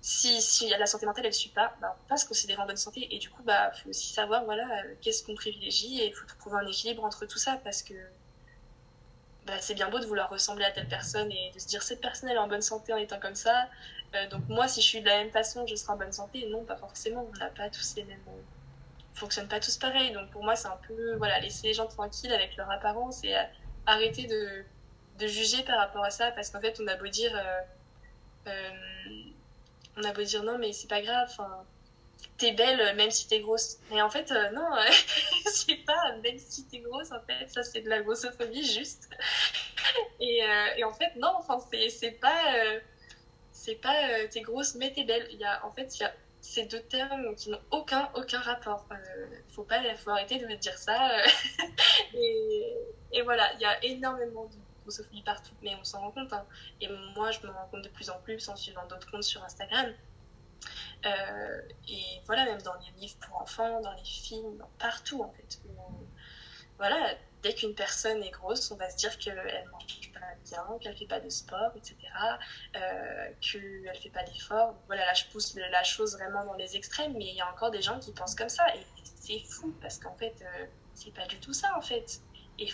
[0.00, 2.66] si, si la santé mentale elle suit pas, bah, on peut pas se considérer en
[2.66, 3.14] bonne santé.
[3.14, 4.66] Et du coup, bah, faut aussi savoir, voilà,
[5.02, 7.94] qu'est-ce qu'on privilégie et il faut trouver un équilibre entre tout ça parce que
[9.48, 12.00] bah, c'est bien beau de vouloir ressembler à telle personne et de se dire cette
[12.02, 13.68] personne elle est en bonne santé en étant comme ça.
[14.14, 16.46] Euh, donc moi, si je suis de la même façon, je serai en bonne santé.
[16.50, 17.26] Non, pas forcément.
[17.28, 18.22] On n'a pas tous les mêmes.
[18.28, 18.44] On
[19.14, 20.12] fonctionne pas tous pareil.
[20.12, 23.34] Donc pour moi, c'est un peu voilà, laisser les gens tranquilles avec leur apparence et
[23.36, 23.42] euh,
[23.88, 24.64] arrêter de,
[25.18, 27.32] de juger par rapport à ça parce qu'en fait, on a beau dire.
[28.46, 28.52] Euh,
[29.96, 31.28] on a beau dire non, mais c'est pas grave.
[31.30, 31.64] Enfin,
[32.38, 33.78] t'es belle même si t'es grosse.
[33.90, 34.68] Mais en fait, euh, non,
[35.46, 39.08] c'est pas même si t'es grosse, en fait, ça c'est de la grossophobie juste.
[40.20, 41.58] et, euh, et, en fait, non, enfin,
[41.90, 42.80] c'est pas, euh,
[43.52, 45.26] c'est pas t'es grosse mais t'es belle.
[45.32, 48.38] Il y a, en fait, il y a ces deux termes qui n'ont aucun, aucun
[48.38, 48.86] rapport.
[49.50, 51.10] faut pas, faut arrêter de me dire ça.
[53.12, 56.32] et, voilà, il y a énormément de grossophobie partout, mais on s'en rend compte.
[56.32, 56.46] Hein.
[56.80, 59.42] Et moi, je me rends compte de plus en plus en suivant d'autres comptes sur
[59.44, 59.92] Instagram.
[61.06, 65.60] Euh, et voilà, même dans les livres pour enfants, dans les films, partout en fait.
[66.76, 69.36] voilà, dès qu'une personne est grosse, on va se dire qu'elle
[69.72, 71.96] mange pas bien, qu'elle fait pas de sport, etc.,
[72.76, 74.74] euh, qu'elle fait pas d'efforts.
[74.86, 77.70] Voilà, là je pousse la chose vraiment dans les extrêmes, mais il y a encore
[77.70, 78.80] des gens qui pensent comme ça et
[79.20, 82.20] c'est fou parce qu'en fait, euh, c'est pas du tout ça en fait.
[82.58, 82.68] Et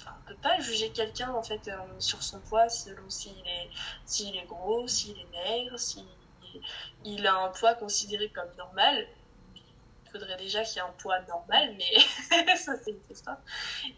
[0.00, 3.70] Enfin, on peut pas juger quelqu'un en fait euh, sur son poids selon s'il est
[4.04, 6.04] s'il est gros, s'il est maigre, s'il
[7.04, 9.06] il a un poids considéré comme normal.
[9.54, 13.38] Il faudrait déjà qu'il y ait un poids normal, mais ça, c'est une histoire.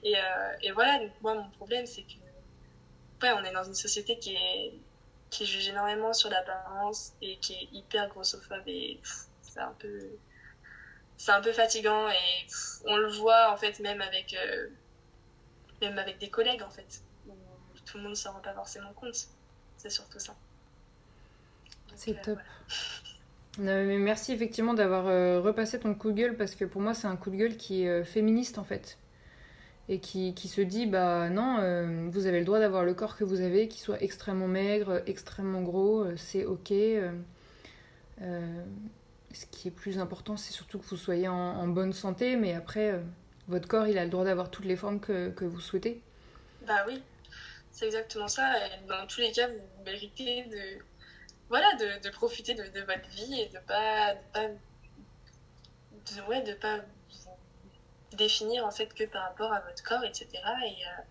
[0.03, 2.15] Et, euh, et, voilà, donc moi, mon problème, c'est que,
[3.23, 4.37] ouais, on est dans une société qui
[5.31, 9.01] qui juge énormément sur l'apparence et qui est hyper grossophobe et
[9.43, 9.99] c'est un peu,
[11.17, 12.47] c'est un peu fatigant et
[12.87, 14.69] on le voit, en fait, même avec, euh,
[15.85, 17.33] même avec des collègues, en fait, où
[17.85, 19.29] tout le monde ne s'en rend pas forcément compte.
[19.77, 20.35] C'est surtout ça.
[21.97, 22.39] C'est top.
[23.59, 27.07] mais merci effectivement d'avoir euh, repassé ton coup de gueule parce que pour moi c'est
[27.07, 28.99] un coup de gueule qui est euh, féministe en fait
[29.89, 33.17] et qui, qui se dit bah non euh, vous avez le droit d'avoir le corps
[33.17, 36.73] que vous avez qu'il soit extrêmement maigre extrêmement gros c'est ok
[38.21, 43.01] ce qui est plus important c'est surtout que vous soyez en, bonne santé mais après
[43.49, 46.01] votre corps il a le droit d'avoir toutes les formes que, que vous souhaitez
[46.67, 47.03] bah oui
[47.73, 50.83] c'est exactement ça et dans tous les cas vous méritez de
[51.49, 56.43] voilà, de, de profiter de, de, votre vie et de pas, de pas, de, ouais,
[56.43, 60.29] de pas vous définir en fait que par rapport à votre corps, etc.
[60.33, 61.03] Et, euh,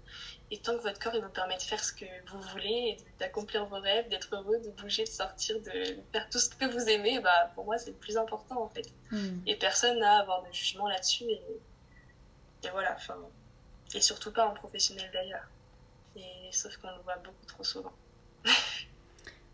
[0.51, 3.65] et tant que votre corps il vous permet de faire ce que vous voulez, d'accomplir
[3.65, 5.71] vos rêves, d'être heureux, de bouger, de sortir, de
[6.11, 8.91] faire tout ce que vous aimez, bah, pour moi c'est le plus important en fait.
[9.11, 9.39] Hmm.
[9.45, 11.25] Et personne n'a à avoir de jugement là-dessus.
[11.25, 11.41] Et,
[12.65, 13.17] et voilà, enfin,
[13.93, 15.47] et surtout pas en professionnel d'ailleurs.
[16.15, 17.93] Et sauf qu'on le voit beaucoup trop souvent.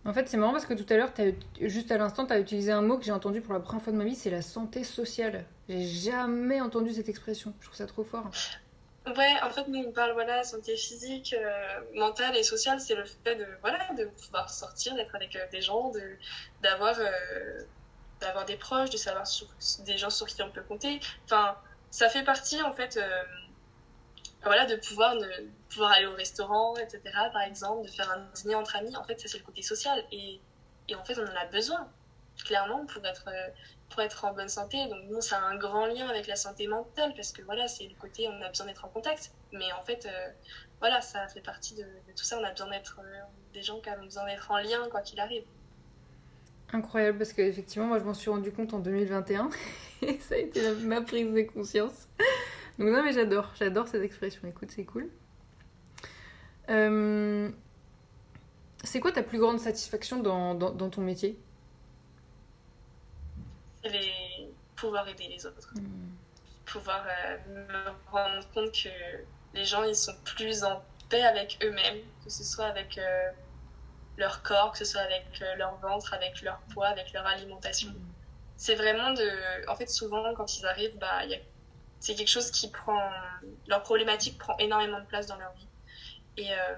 [0.06, 1.12] En fait, c'est marrant parce que tout à l'heure,
[1.60, 3.92] juste à l'instant, tu as utilisé un mot que j'ai entendu pour la première fois
[3.92, 5.44] de ma vie, c'est la santé sociale.
[5.68, 7.54] J'ai jamais entendu cette expression.
[7.60, 8.32] Je trouve ça trop fort.
[9.18, 13.06] Ouais, en fait, nous, on parle, voilà, santé physique, euh, mentale et sociale, c'est le
[13.06, 16.02] fait de, voilà, de pouvoir sortir, d'être avec euh, des gens, de,
[16.62, 17.62] d'avoir, euh,
[18.20, 19.48] d'avoir des proches, de savoir sur,
[19.86, 21.00] des gens sur qui on peut compter.
[21.26, 21.58] Enfin,
[21.92, 23.00] ça fait partie, en fait,
[24.44, 25.16] voilà, de pouvoir,
[25.70, 27.02] pouvoir aller au restaurant, etc.,
[27.34, 30.04] par exemple, de faire un dîner entre amis, en fait, ça c'est le côté social.
[30.12, 30.40] Et,
[30.88, 31.92] et, en fait, on en a besoin,
[32.46, 33.30] clairement, pour être,
[33.90, 34.88] pour être en bonne santé.
[34.88, 37.88] Donc, nous, ça a un grand lien avec la santé mentale, parce que voilà, c'est
[37.88, 39.32] le côté, on a besoin d'être en contact.
[39.52, 40.30] Mais en fait, euh,
[40.80, 42.38] voilà, ça fait partie de, tout ça.
[42.40, 43.22] On a besoin d'être euh,
[43.54, 45.44] des gens qui ont besoin d'être en lien, quoi qu'il arrive.
[46.72, 49.50] Incroyable, parce qu'effectivement, moi, je m'en suis rendu compte en 2021,
[50.04, 52.08] et ça a été ma prise de conscience.
[52.78, 54.48] Donc non, mais j'adore, j'adore cette expression.
[54.48, 55.10] Écoute, c'est cool.
[56.70, 57.50] Euh,
[58.84, 61.38] c'est quoi ta plus grande satisfaction dans, dans, ton métier?
[63.84, 65.74] C'est pouvoir aider les autres.
[65.76, 66.12] Hmm.
[66.66, 68.90] Pouvoir euh, me rendre compte que
[69.56, 73.32] les gens, ils sont plus en paix avec eux-mêmes, que ce soit avec euh,
[74.20, 75.26] leur corps, que ce soit avec
[75.58, 77.90] leur ventre, avec leur poids, avec leur alimentation.
[77.90, 78.14] Hmm.
[78.58, 79.70] C'est vraiment de...
[79.70, 81.40] En fait, souvent, quand ils arrivent, bah, il y a
[82.00, 83.10] c'est quelque chose qui prend
[83.68, 85.68] leur problématique prend énormément de place dans leur vie
[86.38, 86.76] et, euh,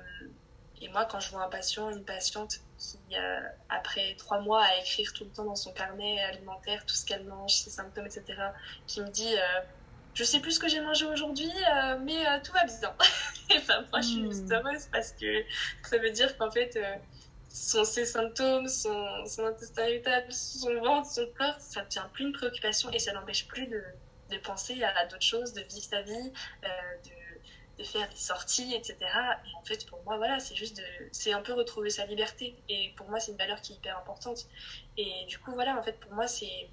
[0.82, 4.78] et moi quand je vois un patient une patiente qui euh, après trois mois à
[4.80, 8.24] écrire tout le temps dans son carnet alimentaire tout ce qu'elle mange ses symptômes etc
[8.88, 9.62] qui me dit euh,
[10.14, 11.52] je sais plus ce que j'ai mangé aujourd'hui
[12.02, 12.96] mais tout va bien
[13.52, 14.54] et enfin moi je suis juste hmm.
[14.54, 15.44] heureuse parce que
[15.84, 16.78] ça veut dire qu'en fait
[17.54, 22.26] son, ses symptômes, son, son intestin irritable, son ventre, son corps, ça ne devient plus
[22.26, 23.84] une préoccupation et ça n'empêche plus de,
[24.30, 26.34] de penser à d'autres choses, de vivre sa vie,
[26.64, 26.68] euh,
[27.04, 28.98] de faire des sorties, etc.
[29.02, 30.84] Et en fait, pour moi, voilà, c'est juste de.
[31.12, 32.56] C'est un peu retrouver sa liberté.
[32.70, 34.48] Et pour moi, c'est une valeur qui est hyper importante.
[34.98, 36.70] Et du coup, voilà, en fait, pour moi, c'est.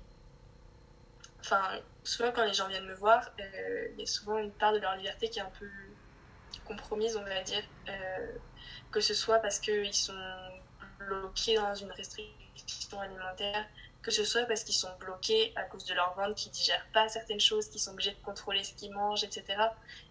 [1.41, 4.73] Enfin, souvent, quand les gens viennent me voir, euh, il y a souvent une part
[4.73, 5.69] de leur liberté qui est un peu
[6.67, 7.63] compromise, on va dire.
[7.89, 8.33] Euh,
[8.91, 10.15] que ce soit parce qu'ils sont
[11.09, 13.67] bloqués dans une restriction alimentaire,
[14.03, 17.09] que ce soit parce qu'ils sont bloqués à cause de leur ventre, qui digèrent pas
[17.09, 19.45] certaines choses, qui sont obligés de contrôler ce qu'ils mangent, etc.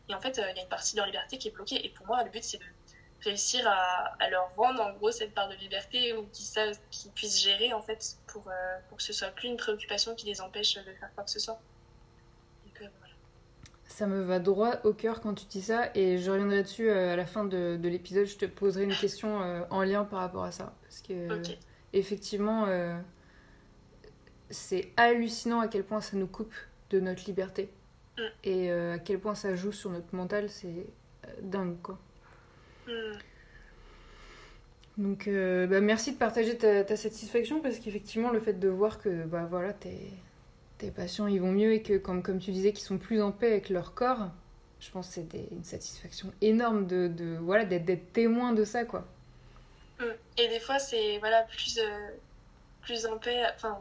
[0.10, 1.86] Et en fait, euh, il y a une partie de leur liberté qui est bloquée.
[1.86, 2.64] Et pour moi, le but, c'est de
[3.24, 7.82] réussir à, leur rendre en gros cette part de liberté ou qu'ils puissent gérer en
[7.82, 11.10] fait pour, euh, pour que ce soit plus une préoccupation qui les empêche de faire
[11.16, 11.60] quoi que ce soit.
[13.98, 16.90] Euh, ça me va droit au cœur quand tu dis ça et je reviendrai dessus
[16.90, 18.26] à la fin de, de l'épisode.
[18.26, 20.74] Je te poserai une question en lien par rapport à ça.
[20.84, 21.42] Parce que
[21.94, 22.68] effectivement,
[24.50, 26.54] c'est hallucinant à quel point ça nous coupe
[26.90, 27.70] de notre liberté.
[28.18, 28.22] Mm.
[28.44, 32.00] Et euh, à quel point ça joue sur notre mental, c'est euh, dingue, quoi.
[32.88, 32.92] Mm.
[34.98, 39.26] Donc, euh, bah, merci de partager ta, satisfaction parce qu'effectivement, le fait de voir que
[39.26, 40.12] bah, voilà, tes,
[40.78, 43.32] tes patients ils vont mieux et que, comme, comme tu disais, qu'ils sont plus en
[43.32, 44.30] paix avec leur corps,
[44.80, 49.06] je pense que c'est une satisfaction énorme de, de voilà, d'être témoin de ça, quoi.
[50.00, 50.04] Mm.
[50.38, 51.80] Et des fois, c'est voilà, plus,
[52.82, 53.80] plus en paix, enfin,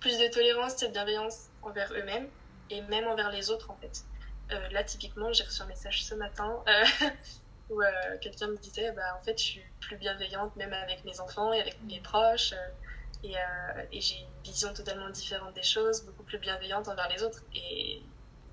[0.00, 2.28] plus de tolérance et de bienveillance envers eux-mêmes
[2.70, 4.04] et même envers les autres en fait.
[4.52, 7.06] Euh, là typiquement j'ai reçu un message ce matin euh,
[7.70, 11.20] où euh, quelqu'un me disait bah en fait je suis plus bienveillante même avec mes
[11.20, 12.54] enfants et avec mes proches
[13.24, 13.34] et,
[13.92, 18.00] et j'ai une vision totalement différente des choses, beaucoup plus bienveillante envers les autres et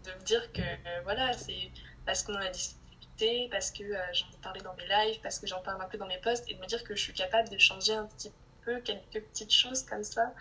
[0.05, 0.61] de me dire que
[1.03, 1.71] voilà c'est
[2.05, 5.47] parce qu'on en a discuté, parce que j'en ai parlé dans mes lives, parce que
[5.47, 7.49] j'en parle un peu dans mes posts et de me dire que je suis capable
[7.49, 8.31] de changer un petit
[8.63, 10.33] peu quelques petites choses comme ça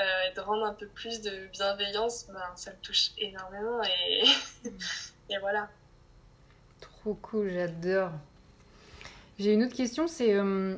[0.00, 0.02] euh,
[0.34, 4.24] de rendre un peu plus de bienveillance, ben, ça me touche énormément et,
[5.30, 5.70] et voilà.
[6.80, 8.10] Trop cool, j'adore.
[9.38, 10.76] J'ai une autre question, c'est euh,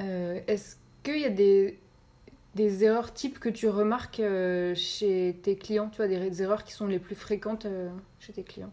[0.00, 1.78] euh, est-ce qu'il y a des,
[2.54, 4.22] des erreurs types que tu remarques
[4.74, 7.66] chez tes clients, tu vois, des, erreurs qui sont les plus fréquentes
[8.20, 8.72] chez tes clients?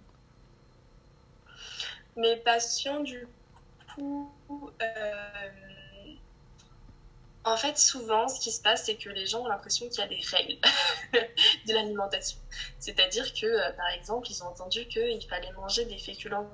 [2.15, 3.27] Mes patients, du
[3.95, 4.31] coup,
[7.49, 10.03] en fait, souvent, ce qui se passe, c'est que les gens ont l'impression qu'il y
[10.03, 10.57] a des règles
[11.67, 12.37] de l'alimentation.
[12.79, 16.47] C'est-à-dire que, euh, par exemple, ils ont entendu qu'il fallait manger des féculents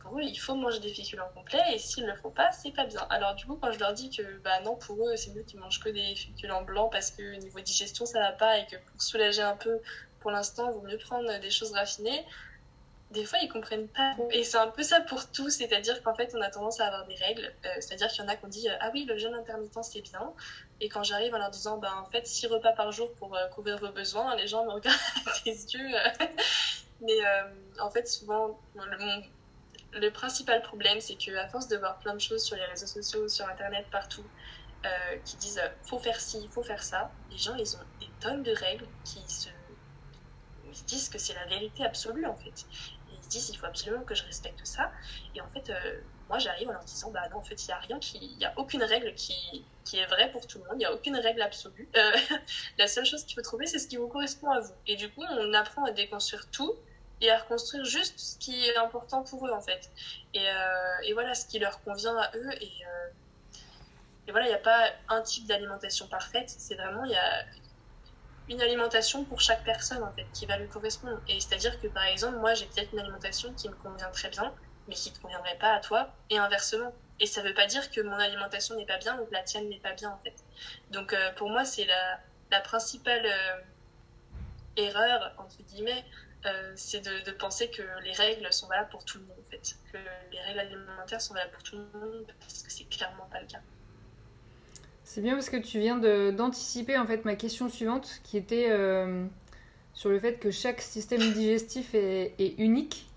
[0.00, 2.70] pour eux, il faut manger des féculents complets et s'ils ne le font pas, c'est
[2.70, 3.06] pas bien.
[3.10, 5.58] Alors, du coup, quand je leur dis que, bah non, pour eux, c'est mieux qu'ils
[5.58, 9.02] mangent que des féculents blancs parce que niveau digestion, ça va pas et que pour
[9.02, 9.80] soulager un peu,
[10.20, 12.24] pour l'instant, il vaut mieux prendre des choses raffinées
[13.10, 14.14] des fois ils comprennent pas.
[14.30, 17.06] Et c'est un peu ça pour tout, c'est-à-dire qu'en fait on a tendance à avoir
[17.06, 19.16] des règles, euh, c'est-à-dire qu'il y en a qui ont dit euh, ah oui le
[19.16, 20.32] jeûne intermittent c'est bien,
[20.80, 23.46] et quand j'arrive en leur disant bah en fait 6 repas par jour pour euh,
[23.48, 25.88] couvrir vos besoins, les gens me regardent avec des yeux.
[27.00, 27.18] Mais
[27.80, 28.60] en fait souvent
[29.92, 32.86] le, principal problème c'est que à force de voir plein de choses sur les réseaux
[32.86, 34.30] sociaux, sur internet, partout,
[35.24, 38.52] qui disent faut faire ci, faut faire ça, les gens ils ont des tonnes de
[38.52, 39.50] règles qui se
[40.64, 42.66] ils disent que c'est la vérité absolue en fait
[43.28, 44.92] disent il faut absolument que je respecte ça.
[45.34, 47.74] Et en fait, euh, moi j'arrive en leur disant bah non, en fait, il n'y
[47.74, 48.18] a rien qui.
[48.18, 50.92] Il n'y a aucune règle qui, est vraie pour tout le monde, il n'y a
[50.92, 51.88] aucune règle absolue.
[51.96, 52.10] Euh,
[52.78, 54.74] la seule chose qu'il faut trouver, c'est ce qui vous correspond à vous.
[54.86, 56.74] Et du coup, on apprend à déconstruire tout
[57.20, 59.90] et à reconstruire juste ce qui est important pour eux en fait.
[60.34, 62.50] Et, euh, voilà, ce qui leur convient à eux.
[62.60, 62.72] Et,
[64.26, 67.44] et voilà, il n'y a pas un type d'alimentation parfaite, c'est vraiment, il y a,
[68.48, 71.20] une alimentation pour chaque personne en fait qui va lui correspondre.
[71.28, 74.52] Et c'est-à-dire que par exemple, moi j'ai peut-être une alimentation qui me convient très bien,
[74.88, 76.92] mais qui ne conviendrait pas à toi, et inversement.
[77.18, 79.42] Et ça ne veut pas dire que mon alimentation n'est pas bien ou que la
[79.42, 80.34] tienne n'est pas bien en fait.
[80.90, 82.20] Donc euh, pour moi, c'est la,
[82.50, 83.60] la principale euh,
[84.76, 86.04] erreur, entre guillemets,
[86.44, 89.76] euh, c'est de, penser que les règles sont valables pour tout le monde en fait.
[89.92, 89.98] Que
[90.32, 93.46] les règles alimentaires sont valables pour tout le monde, parce que c'est clairement pas le
[93.46, 93.60] cas.
[95.04, 95.96] C'est bien parce que tu viens
[96.32, 98.70] d'anticiper en fait ma question suivante qui était
[99.94, 103.08] sur le fait que chaque système digestif est, unique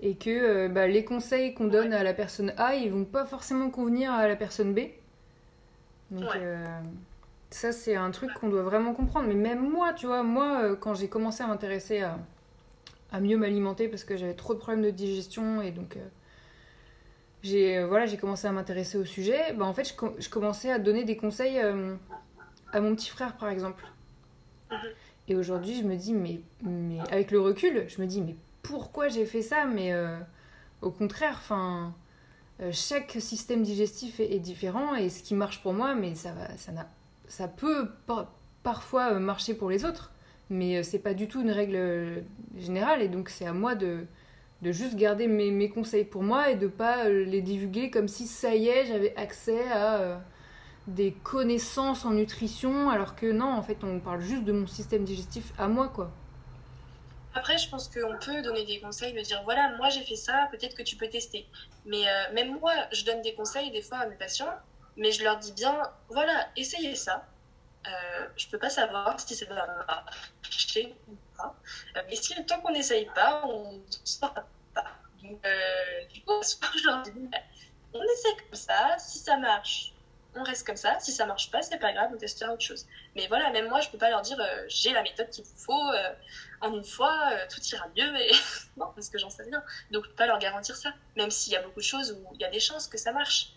[0.00, 3.24] et que euh, bah, les conseils qu'on donne à la personne A ils vont pas
[3.24, 4.80] forcément convenir à la personne B.
[6.10, 6.64] Donc euh,
[7.50, 9.28] ça c'est un truc qu'on doit vraiment comprendre.
[9.28, 12.18] Mais même moi, tu vois, moi quand j'ai commencé à m'intéresser à,
[13.12, 15.96] à, mieux m'alimenter parce que j'avais trop de problèmes de digestion et donc
[17.46, 20.70] j'ai euh, voilà, j'ai commencé à m'intéresser au sujet, bah, en fait, je, je, commençais
[20.70, 21.94] à donner des conseils euh,
[22.72, 23.84] à mon petit frère, par exemple.
[24.70, 24.78] Mhm.
[25.28, 29.08] Et aujourd'hui, je me dis, mais, mais avec le recul, je me dis, mais pourquoi
[29.08, 30.18] j'ai fait ça Mais euh,
[30.82, 31.94] au contraire, enfin,
[32.72, 36.72] chaque système digestif est, différent et ce qui marche pour moi, mais ça, va, ça,
[37.28, 37.88] ça peut
[38.62, 40.12] parfois marcher pour les autres.
[40.50, 42.24] mais c'est pas du tout une règle
[42.56, 44.06] générale et donc c'est à moi de,
[44.62, 48.26] de juste garder mes, mes, conseils pour moi et de pas les divulguer comme si
[48.26, 50.20] ça y est, j'avais accès à
[50.86, 55.04] des connaissances en nutrition, alors que non, en fait, on parle juste de mon système
[55.04, 56.12] digestif à moi, quoi.
[57.36, 60.48] Après, je pense qu'on peut donner des conseils, de dire voilà, moi j'ai fait ça,
[60.50, 61.46] peut-être que tu peux tester.
[61.84, 64.54] Mais euh, même moi, je donne des conseils des fois à mes patients,
[64.96, 67.26] mais je leur dis bien voilà, essayez ça.
[67.86, 69.84] Euh, je peux pas savoir si ça va
[70.42, 71.54] marcher ou pas.
[71.96, 74.92] Euh, mais si tant qu'on n'essaye pas, on ne saura pas.
[75.22, 77.30] Du coup, je dis
[77.92, 79.92] on essaie comme ça, si ça marche,
[80.36, 80.98] on reste comme ça.
[81.00, 82.86] Si ça marche pas, c'est pas grave, on testera autre chose.
[83.14, 85.56] Mais voilà, même moi, je peux pas leur dire euh, j'ai la méthode qu'il vous
[85.58, 86.12] faut, euh,
[86.60, 88.12] en une fois, euh, tout ira mieux.
[88.76, 89.62] Non, parce que j'en sais rien.
[89.90, 90.92] Donc, je peux pas leur garantir ça.
[91.16, 93.10] Même s'il y a beaucoup de choses où il y a des chances que ça
[93.12, 93.52] marche.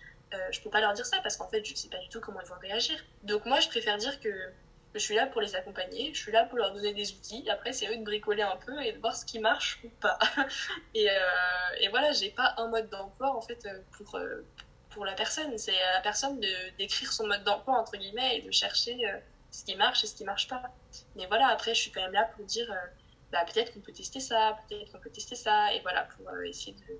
[0.51, 2.39] je peux pas leur dire ça parce qu'en fait, je sais pas du tout comment
[2.39, 2.97] ils vont réagir.
[3.23, 4.29] Donc, moi, je préfère dire que
[4.93, 7.49] je suis là pour les accompagner, je suis là pour leur donner des outils.
[7.49, 10.17] Après, c'est eux de bricoler un peu et de voir ce qui marche ou pas.
[10.95, 11.09] et,
[11.89, 14.17] voilà, j'ai pas un mode d'emploi en fait pour
[15.05, 15.57] la personne.
[15.57, 19.17] C'est à la personne de d'écrire son mode d'emploi entre guillemets et de chercher euh,
[19.51, 20.61] ce qui marche et ce qui marche pas.
[21.15, 22.87] Mais voilà, après, je suis quand même là pour dire, euh,
[23.31, 26.43] bah, peut-être qu'on peut tester ça, peut-être qu'on peut tester ça, et voilà, pour euh,
[26.43, 26.99] essayer de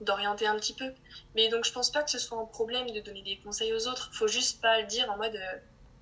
[0.00, 0.94] d'orienter un petit peu.
[1.34, 3.86] Mais donc, je pense pas que ce soit un problème de donner des conseils aux
[3.86, 4.10] autres.
[4.14, 5.38] Faut juste pas le dire en mode,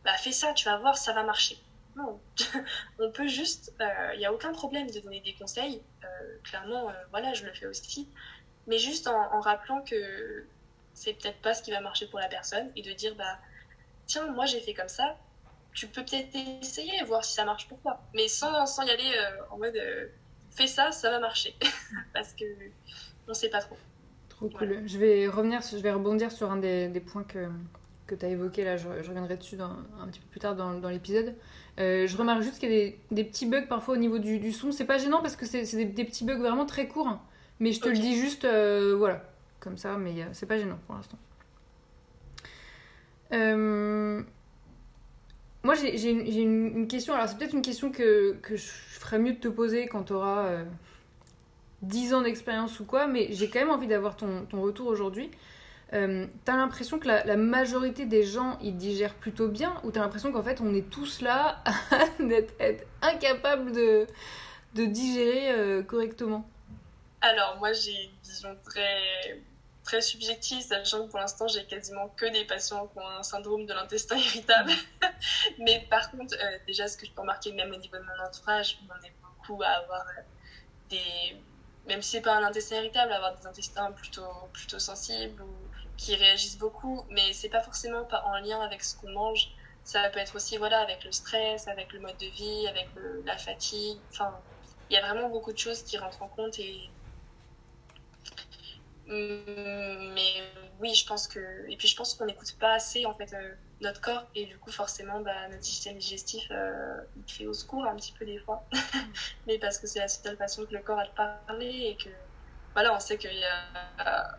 [0.05, 1.59] bah, fais ça, tu vas voir, ça va marcher.
[1.97, 2.21] Non,
[3.01, 3.73] on peut juste,
[4.15, 5.83] il n'y a aucun problème de donner des conseils.
[6.45, 8.09] clairement, voilà, je le fais aussi.
[8.69, 10.47] Mais juste en rappelant que
[10.99, 13.39] c'est peut-être pas ce qui va marcher pour la personne et de dire bah
[14.07, 15.17] tiens moi j'ai fait comme ça
[15.79, 18.01] tu peux peut-être essayer et voir si ça marche pour toi.
[18.13, 20.09] Mais sans, sans y aller euh, en mode euh,
[20.51, 21.55] fais ça ça va marcher.
[22.13, 22.45] Parce que
[23.29, 23.77] on sait pas trop.
[24.29, 24.83] Trop cool.
[24.87, 27.49] je vais revenir je vais rebondir sur un des, des points que
[28.07, 30.73] que tu as évoqué là, je, reviendrai dessus dans, un petit peu plus tard dans,
[30.73, 31.35] dans l'épisode.
[31.79, 34.39] Euh, je remarque juste qu'il y a des, des, petits bugs parfois au niveau du,
[34.39, 34.73] du son.
[34.73, 37.19] C'est pas gênant parce que c'est des, des, petits bugs vraiment très courts,
[37.61, 39.25] mais je te le dis juste, voilà,
[39.61, 41.19] comme ça, mais c'est pas gênant pour l'instant.
[43.33, 44.23] Euh,
[45.63, 47.15] moi, j'ai une, question.
[47.15, 50.13] Alors, c'est peut-être une question que, que, je ferais mieux de te poser quand tu
[50.13, 50.65] auras euh,
[51.83, 55.31] 10 ans d'expérience ou quoi, mais j'ai quand même envie d'avoir ton, ton, retour aujourd'hui.
[55.95, 60.31] Euh, t'as l'impression que la, majorité des gens ils digèrent plutôt bien ou t'as l'impression
[60.33, 61.65] qu'en fait on est tous là
[62.21, 64.07] d'être être incapables de,
[64.75, 66.47] de digérer euh, correctement?
[67.23, 69.41] Alors moi j'ai une vision très
[69.89, 73.65] très subjectif, sachant que pour l'instant, j'ai quasiment que des patients qui ont un syndrome
[73.65, 74.73] de l'intestin irritable.
[75.59, 78.27] Mais par contre, euh, déjà, ce que je peux remarquer, même au niveau de mon
[78.27, 80.23] entourage, on est beaucoup à avoir euh,
[80.91, 81.43] des.
[81.87, 85.55] Même si c'est pas un intestin irritable, avoir des intestins plutôt, plutôt sensibles ou
[85.97, 89.49] qui réagissent beaucoup, mais c'est pas forcément pas en lien avec ce qu'on mange.
[89.85, 92.91] Ça peut être aussi voilà, avec le stress, avec le mode de vie, avec
[93.25, 93.99] la fatigue.
[94.13, 94.39] Enfin,
[94.91, 96.91] il y a vraiment beaucoup de choses qui rentrent en compte et
[99.09, 100.43] mais
[100.81, 101.41] oui, je pense que.
[101.69, 104.59] Et puis je pense qu'on n'écoute pas assez en fait euh, notre corps et du
[104.59, 108.39] coup forcément bah, notre système digestif euh, il fait au secours un petit peu des
[108.39, 108.65] fois.
[109.47, 112.11] mais parce que c'est la seule façon que le corps a de parler et que
[112.75, 113.29] voilà, on sait que
[113.99, 114.39] a,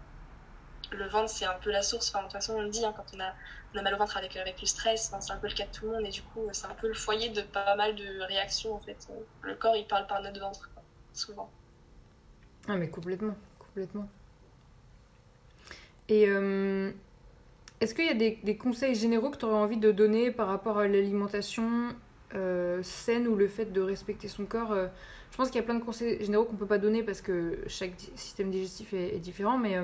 [0.91, 2.09] le ventre c'est un peu la source.
[2.09, 3.33] Enfin, de toute façon on le dit hein, quand on a,
[3.73, 5.71] on a mal au ventre avec, avec le stress, c'est un peu le cas de
[5.71, 8.21] tout le monde et du coup c'est un peu le foyer de pas mal de
[8.21, 9.07] réactions en fait.
[9.41, 10.69] Le corps il parle par notre ventre
[11.11, 11.51] souvent.
[12.67, 14.07] Ah mais complètement, complètement.
[16.09, 16.91] Et euh,
[17.79, 20.79] est-ce qu'il y a des, conseils généraux que tu aurais envie de donner par rapport
[20.79, 21.95] à l'alimentation
[22.35, 24.87] euh, saine ou le fait de respecter son corps euh,
[25.31, 27.21] Je pense qu'il y a plein de conseils généraux qu'on ne peut pas donner parce
[27.21, 29.77] que chaque système digestif est, différent, mais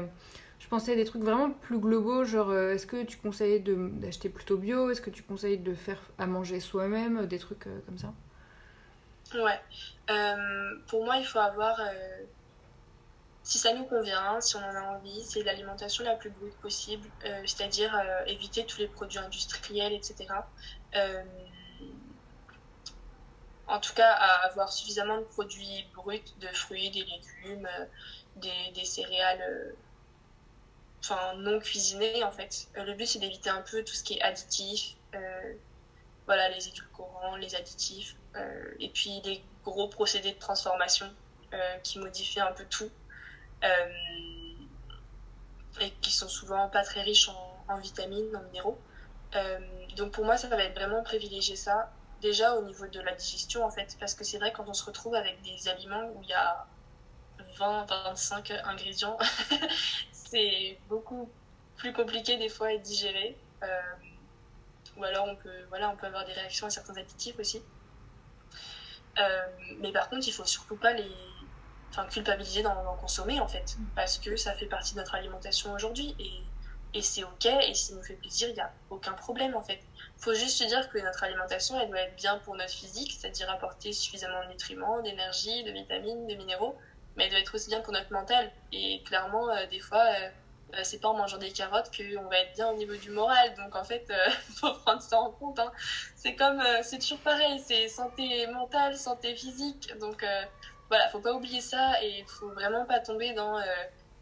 [0.59, 4.57] je pensais à des trucs vraiment plus globaux, genre est-ce que tu conseilles d'acheter plutôt
[4.57, 4.89] bio?
[4.89, 7.27] Est-ce que tu conseilles de faire à manger soi-même?
[7.27, 8.13] Des trucs comme ça.
[9.35, 9.59] Ouais.
[10.87, 11.79] pour moi, il faut avoir
[13.45, 17.07] si ça nous convient, si on en a envie, c'est l'alimentation la plus brute possible,
[17.25, 20.25] euh, c'est-à-dire euh, éviter tous les produits industriels, etc.
[20.95, 21.23] Euh,
[23.67, 24.11] en tout cas,
[24.43, 27.69] avoir suffisamment de produits bruts, de fruits, des légumes,
[28.37, 29.75] des, céréales
[30.99, 32.67] enfin, non cuisinées en fait.
[32.75, 34.95] le but c'est d'éviter un peu tout ce qui est additif,
[36.27, 38.15] voilà, les édulcorants, les additifs,
[38.79, 41.11] et puis les gros procédés de transformation
[41.81, 42.91] qui modifient un peu tout.
[43.63, 43.89] Euh,
[45.81, 47.29] et qui sont souvent pas très riches
[47.67, 48.79] en, vitamines, en minéraux.
[49.35, 49.59] Euh,
[49.97, 51.91] donc pour moi, ça va être vraiment privilégier ça,
[52.21, 54.85] déjà au niveau de la digestion en fait, parce que c'est vrai quand on se
[54.85, 56.65] retrouve avec des aliments où il y a
[57.57, 59.17] 20, 25 ingrédients,
[60.13, 61.29] c'est beaucoup
[61.75, 63.37] plus compliqué des fois à digérer.
[63.63, 63.81] Euh,
[64.95, 67.61] ou alors on peut, voilà, on peut avoir des réactions à certains additifs aussi.
[69.79, 71.11] mais par contre, il faut surtout pas les
[71.95, 76.15] enfin, culpabiliser d'en consommer en fait, parce que ça fait partie de notre alimentation aujourd'hui
[76.19, 76.31] et,
[76.97, 79.61] et c'est ok, et si ça nous fait plaisir, il n'y a aucun problème en
[79.61, 79.79] fait.
[80.17, 83.11] Il faut juste se dire que notre alimentation, elle doit être bien pour notre physique,
[83.17, 86.77] c'est-à-dire apporter suffisamment de nutriments, d'énergie, de vitamines, de minéraux,
[87.15, 88.51] mais elle doit être aussi bien pour notre mental.
[88.71, 90.29] Et clairement, euh, des fois, euh,
[90.73, 93.53] euh, c'est pas en mangeant des carottes qu'on va être bien au niveau du moral.
[93.55, 95.59] Donc en fait, il faut prendre ça en compte.
[95.59, 95.71] Hein.
[96.15, 99.93] C'est comme, c'est toujours pareil, c'est santé mentale, santé physique.
[99.99, 100.25] Donc
[100.89, 103.59] voilà, faut pas oublier ça et faut vraiment pas tomber dans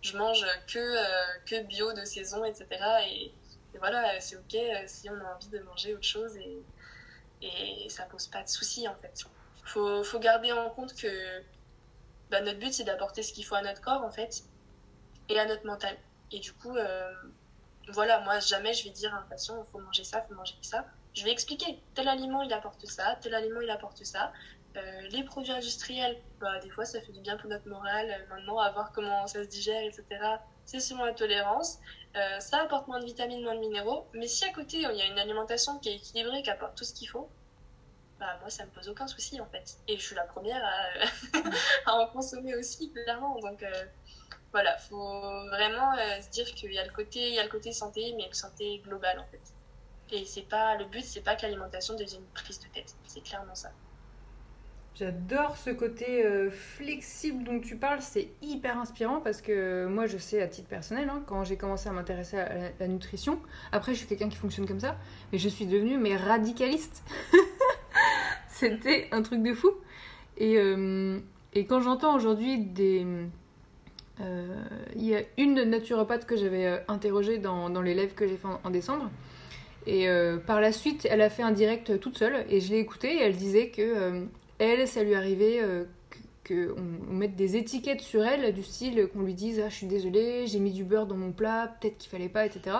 [0.01, 2.68] je mange que, que bio de saison, etc.
[3.07, 3.34] Et,
[3.80, 6.64] voilà, c'est ok si on a envie de manger autre chose et,
[7.41, 9.26] et ça pose pas de soucis en fait.
[9.66, 11.41] Faut, faut garder en compte que
[12.30, 14.43] bah, notre but c'est d'apporter ce qu'il faut à notre corps en fait
[15.30, 15.95] et à notre mental.
[16.32, 17.14] Et du coup, euh,
[17.89, 20.86] voilà, moi jamais je vais dire à un patient faut manger ça, faut manger ça.
[21.14, 24.32] Je vais expliquer tel aliment il apporte ça, tel aliment il apporte ça.
[24.76, 28.09] Euh, les produits industriels, bah, des fois ça fait du bien pour notre morale.
[28.09, 30.05] Euh, maintenant, à voir comment ça se digère, etc.
[30.65, 31.80] C'est selon la tolérance.
[32.39, 34.07] ça apporte moins de vitamines, moins de minéraux.
[34.13, 36.86] Mais si à côté il y a une alimentation qui est équilibrée, qui apporte tout
[36.86, 37.30] ce qu'il faut,
[38.19, 39.78] bah, moi ça me pose aucun souci en fait.
[39.88, 40.63] Et je suis la première
[41.86, 43.38] à, en consommer aussi, clairement.
[43.39, 43.63] Donc
[44.53, 47.49] voilà, faut vraiment euh, se dire qu'il y a le côté, il y a le
[47.49, 49.41] côté santé, mais le santé globale en fait.
[50.11, 52.93] Et c'est pas le but, c'est pas que l'alimentation devienne une prise de tête.
[53.07, 53.71] C'est clairement ça.
[54.95, 60.19] J'adore ce côté euh, flexible dont tu parles, c'est hyper inspirant parce que moi je
[60.19, 63.39] sais à titre personnel, hein, quand j'ai commencé à m'intéresser à la, nutrition,
[63.71, 64.95] après je suis quelqu'un qui fonctionne comme ça,
[65.31, 67.03] mais je suis devenue mais radicaliste.
[68.49, 69.71] C'était un truc de fou.
[70.37, 71.19] Et, euh,
[71.53, 73.03] et quand j'entends aujourd'hui des,
[74.21, 74.63] euh,
[74.95, 78.69] il y a une naturopathe que j'avais interrogée dans, dans l'élève que j'ai fait en,
[78.69, 79.09] décembre.
[79.87, 80.07] Et
[80.47, 83.21] par la suite, elle a fait un direct toute seule et je l'ai écoutée et
[83.23, 84.27] elle disait que
[84.64, 85.61] elle, ça lui arrivait
[86.47, 86.76] qu'on
[87.09, 90.45] on mette des étiquettes sur elle du style qu'on lui dise ah je suis désolée
[90.45, 92.80] j'ai mis du beurre dans mon plat peut-être qu'il fallait pas etc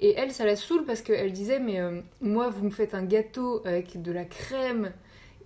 [0.00, 1.80] et elle ça la saoule parce qu'elle disait mais
[2.20, 4.92] moi vous me faites un gâteau avec de la crème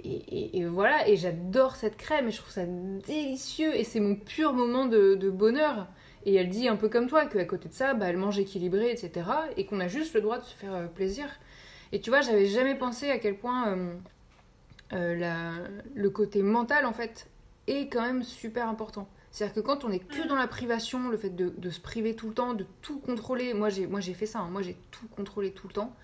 [0.04, 4.52] et, voilà, et j'adore cette crème et je trouve ça délicieux et c'est mon pur
[4.52, 5.88] moment de, bonheur.
[6.24, 8.90] Et elle dit un peu comme toi qu'à côté de ça, bah, elle mange équilibré,
[8.90, 9.26] etc.
[9.56, 11.28] Et qu'on a juste le droit de se faire euh, plaisir.
[11.92, 13.94] Et tu vois, j'avais jamais pensé à quel point euh,
[14.92, 17.28] euh, le côté mental, en fait,
[17.66, 19.08] est quand même super important.
[19.30, 22.28] C'est-à-dire que quand on est que dans la privation, le fait de, se priver tout
[22.28, 24.48] le temps, de tout contrôler, moi j'ai, moi j'ai fait ça, hein.
[24.50, 25.94] moi j'ai tout contrôlé tout le temps,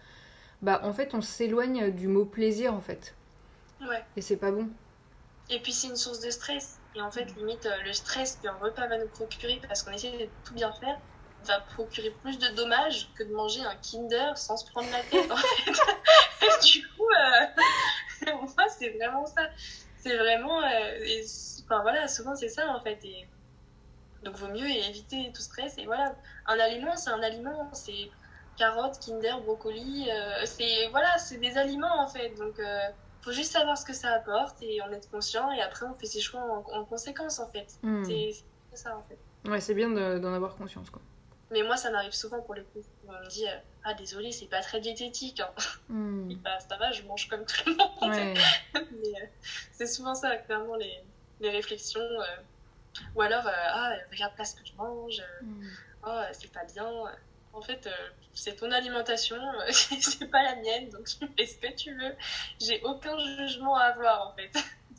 [0.61, 3.15] bah en fait on s'éloigne du mot plaisir en fait.
[4.17, 4.69] Et c'est pas bon.
[5.51, 6.79] Et puis c'est une source de stress.
[6.95, 10.13] Et en fait, limite, euh, le stress qu'un repas va nous procurer parce qu'on essaie
[10.13, 10.99] de tout bien faire
[11.47, 15.31] va procurer plus de dommages que de manger un Kinder sans se prendre la tête.
[15.31, 15.73] En fait.
[16.73, 18.33] du coup, euh...
[18.57, 19.43] moi, c'est vraiment ça.
[19.99, 20.63] C'est vraiment.
[20.63, 21.23] Euh,
[21.65, 22.99] enfin voilà, souvent c'est ça en fait.
[23.05, 23.27] Et...
[24.23, 25.77] Donc vaut mieux éviter tout stress.
[25.79, 26.15] Et voilà,
[26.47, 27.71] un aliment, c'est un aliment.
[27.73, 28.11] C'est
[28.57, 30.09] carottes, Kinder, brocoli.
[30.11, 32.31] Euh, c'est voilà, c'est des aliments en fait.
[32.39, 32.61] Donc
[33.23, 36.07] faut juste savoir ce que ça apporte et en être conscient et après on fait
[36.07, 37.67] ses choix en, conséquence en fait.
[37.83, 38.05] Hmm.
[38.05, 38.33] C'est
[38.75, 39.19] ça en fait.
[39.51, 41.01] Ouais, c'est bien d'en avoir conscience quoi.
[41.51, 42.83] Mais moi ça m'arrive souvent pour le coup.
[43.07, 45.41] On me dit euh, ah désolé c'est pas très diététique.
[45.41, 45.51] Hein.
[45.89, 46.33] Hmm.
[46.45, 48.39] bah, ça va je mange comme tout le monde.
[48.75, 49.27] Mais euh,
[49.73, 51.01] c'est souvent ça clairement les,
[51.41, 52.01] les réflexions.
[52.01, 52.37] Euh.
[53.17, 55.23] Ou alors ah regarde pas ce que je mange.
[55.43, 55.67] Hmm.
[56.07, 56.89] Oh c'est pas bien
[57.55, 57.89] en fait,
[58.35, 59.37] c'est ton alimentation,
[59.71, 62.15] c'est pas la mienne, donc tu fais ce que tu veux.
[62.61, 64.51] J'ai aucun jugement à avoir, en fait.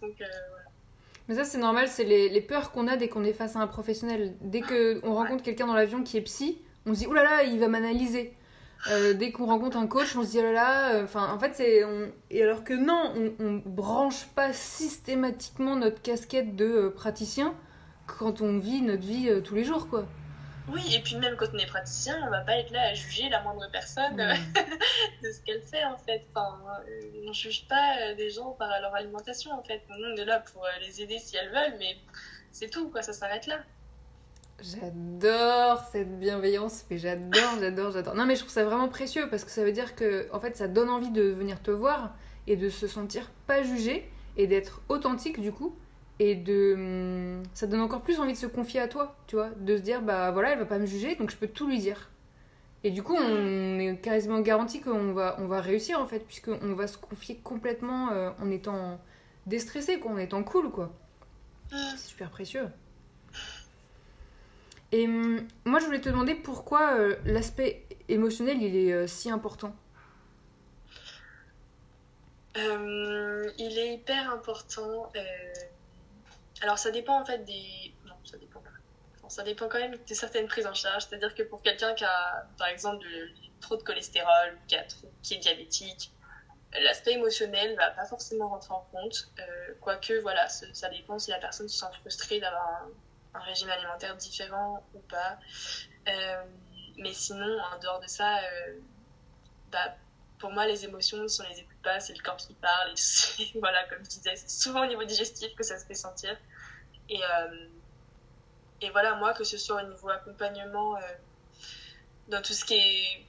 [0.01, 0.64] donc, euh, voilà.
[1.27, 3.67] Mais ça, c'est normal, c'est les, peurs qu'on a dès qu'on est face à un
[3.67, 4.35] professionnel.
[4.41, 7.43] Dès qu'on rencontre quelqu'un dans l'avion qui est psy, on se dit, oulala, là là,
[7.43, 8.33] il va m'analyser.
[9.15, 11.81] dès qu'on rencontre un coach, on se dit, oh là là, enfin, en fait, c'est.
[12.29, 17.55] Et alors que non, on, on branche pas systématiquement notre casquette de praticien
[18.05, 20.05] quand on vit notre vie tous les jours, quoi.
[20.67, 23.29] Oui, et puis même quand on est praticien, on va pas être là à juger
[23.29, 24.15] la moindre personne
[25.23, 26.25] de ce qu'elle fait en fait.
[26.33, 26.59] Enfin,
[27.27, 29.83] on juge pas euh, des gens par leur alimentation en fait.
[29.89, 31.97] Nous, on est là pour euh, les aider si elles veulent, mais
[32.51, 33.59] c'est tout quoi, ça s'arrête là.
[34.61, 38.15] J'adore cette bienveillance, mais j'adore, j'adore, j'adore.
[38.15, 40.55] Non mais je trouve ça vraiment précieux parce que ça veut dire que en fait
[40.57, 42.15] ça donne envie de venir te voir
[42.47, 45.77] et de se sentir pas jugé et d'être authentique du coup
[46.19, 49.49] et de hum, ça donne encore plus envie de se confier à toi tu vois
[49.49, 51.79] de se dire bah voilà elle va pas me juger donc je peux tout lui
[51.79, 52.09] dire.
[52.83, 56.73] Et du coup on est quasiment garanti qu'on va on va réussir en fait puisqu'on
[56.73, 58.99] va se confier complètement euh, en étant
[59.47, 60.93] déstressé quoi en étant cool quoi.
[61.71, 62.67] C'est super précieux.
[64.91, 69.29] Et hum, moi je voulais te demander pourquoi euh, l'aspect émotionnel il est euh, si
[69.31, 69.75] important?
[72.55, 75.11] Il est hyper important.
[76.61, 77.93] Alors ça dépend en fait des...
[78.05, 79.29] Non, ça dépend pas.
[79.29, 81.05] ça dépend quand même de certaines prises en charge.
[81.05, 83.05] C'est-à-dire que pour quelqu'un qui a, par exemple,
[83.61, 84.77] trop de cholestérol, qui,
[85.21, 86.11] qui est diabétique,
[86.81, 89.31] l'aspect émotionnel va pas forcément rentrer en compte.
[89.39, 92.87] Euh, quoique, voilà, ça dépend si la personne se sent frustrée d'avoir
[93.33, 95.37] un, régime alimentaire différent ou pas.
[96.07, 96.43] Euh,
[96.97, 98.79] mais sinon, en dehors de ça, euh,
[99.71, 99.95] bah,
[100.39, 102.93] pour moi, les émotions, si on les pas, c'est le corps qui parle.
[103.39, 106.35] Et voilà, comme je disais, c'est souvent au niveau digestif que ça se fait sentir.
[107.07, 107.21] Et,
[108.81, 110.97] et voilà, moi, que ce soit au niveau accompagnement,
[112.27, 113.25] dans tout ce qui est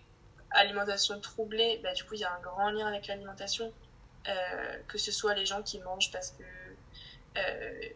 [0.50, 3.72] alimentation troublée, bah, du coup, il y a un grand lien avec l'alimentation.
[4.28, 6.42] Euh, que ce soit les gens qui mangent parce que
[7.38, 7.88] euh,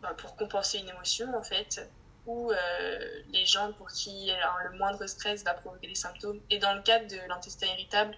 [0.00, 1.88] bah, pour compenser une émotion, en fait,
[2.26, 4.32] ou euh, les gens pour qui
[4.64, 6.40] le moindre stress va provoquer des symptômes.
[6.50, 8.16] Et dans le cadre de l'intestin irritable,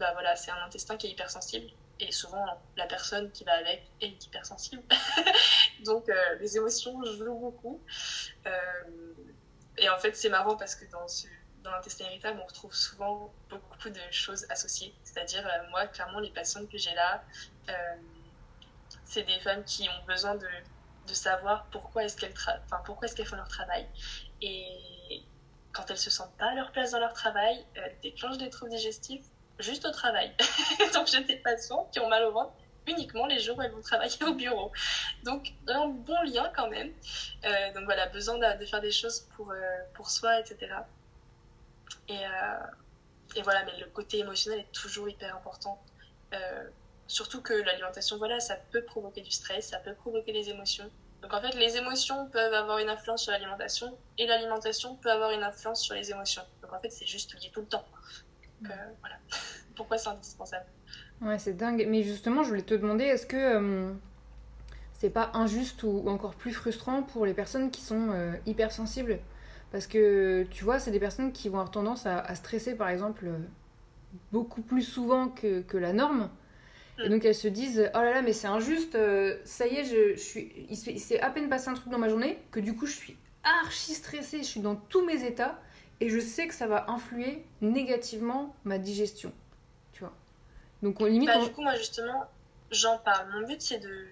[0.00, 1.70] bah voilà, c'est un intestin qui est hypersensible.
[2.00, 2.44] Et souvent,
[2.76, 4.82] la personne qui va avec est hypersensible.
[5.84, 7.80] Donc, les émotions jouent beaucoup.
[9.76, 11.06] et en fait, c'est marrant parce que dans
[11.62, 14.94] dans l'intestin irritable, on retrouve souvent beaucoup de choses associées.
[15.04, 17.22] C'est-à-dire, euh, moi, clairement, les patientes que j'ai là,
[17.68, 17.72] euh,
[19.04, 20.48] c'est des femmes qui ont besoin de,
[21.06, 23.86] de savoir pourquoi est-ce qu'elles est-ce font leur travail.
[24.40, 25.22] Et
[25.72, 28.70] quand elles se sentent pas à leur place dans leur travail, elles déclenchent des troubles
[28.70, 29.24] digestifs
[29.62, 30.34] juste au travail.
[30.94, 32.52] Donc, j'ai des patients qui ont mal au ventre
[32.86, 34.72] uniquement les jours où elles vont travailler au bureau.
[35.24, 36.92] Donc, un bon lien quand même.
[37.44, 39.52] Euh, donc voilà, besoin de, faire des choses pour,
[39.94, 40.74] pour soi, etc.
[42.08, 45.80] Et, euh, et voilà, mais le côté émotionnel est toujours hyper important.
[46.34, 46.68] Euh,
[47.06, 50.90] surtout que l'alimentation, voilà, ça peut provoquer du stress, ça peut provoquer des émotions.
[51.22, 55.30] Donc en fait, les émotions peuvent avoir une influence sur l'alimentation et l'alimentation peut avoir
[55.30, 56.42] une influence sur les émotions.
[56.62, 57.84] Donc en fait, c'est juste lié tout le temps.
[58.60, 59.16] Donc, euh, voilà.
[59.76, 60.66] Pourquoi c'est indispensable?
[61.20, 61.86] Ouais, c'est dingue.
[61.88, 63.92] Mais justement, je voulais te demander, est-ce que
[64.92, 68.12] c'est pas injuste ou, encore plus frustrant pour les personnes qui sont
[68.46, 69.18] hypersensibles?
[69.72, 73.30] Parce que tu vois, c'est des personnes qui vont avoir tendance à, stresser, par exemple,
[74.32, 76.28] beaucoup plus souvent que, que la norme.
[77.04, 79.84] Et donc elles se disent Oh là là, mais c'est injuste, euh, ça y est,
[79.84, 80.52] je, je suis...
[80.68, 83.16] il s'est à peine passé un truc dans ma journée que du coup je suis
[83.42, 85.58] archi stressée, je suis dans tous mes états
[86.00, 89.32] et je sais que ça va influer négativement ma digestion.
[89.92, 90.12] Tu vois
[90.82, 91.28] Donc on limite.
[91.28, 92.26] Bah, Du coup, moi justement,
[92.70, 93.30] j'en parle.
[93.32, 94.06] Mon but c'est de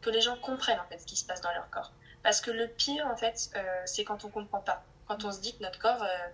[0.00, 1.92] que les gens comprennent en fait ce qui se passe dans leur corps.
[2.22, 4.84] Parce que le pire, en fait, euh, c'est quand on comprend pas.
[5.06, 6.28] Quand on se dit que notre corps, euh,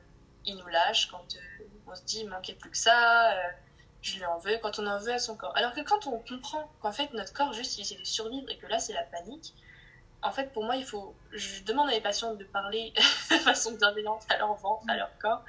[0.44, 3.34] il nous lâche, quand euh, on se dit, il manquait plus que ça,
[4.02, 5.56] je lui en veux, quand on en veut à son corps.
[5.56, 8.58] Alors que quand on comprend qu'en fait, notre corps, juste, il essaie de survivre et
[8.58, 9.54] que là, c'est la panique,
[10.24, 11.14] en fait, pour moi, il faut.
[11.32, 12.92] Je demande à mes patients de parler
[13.30, 15.44] de façon bienveillante à leur ventre, à leur corps,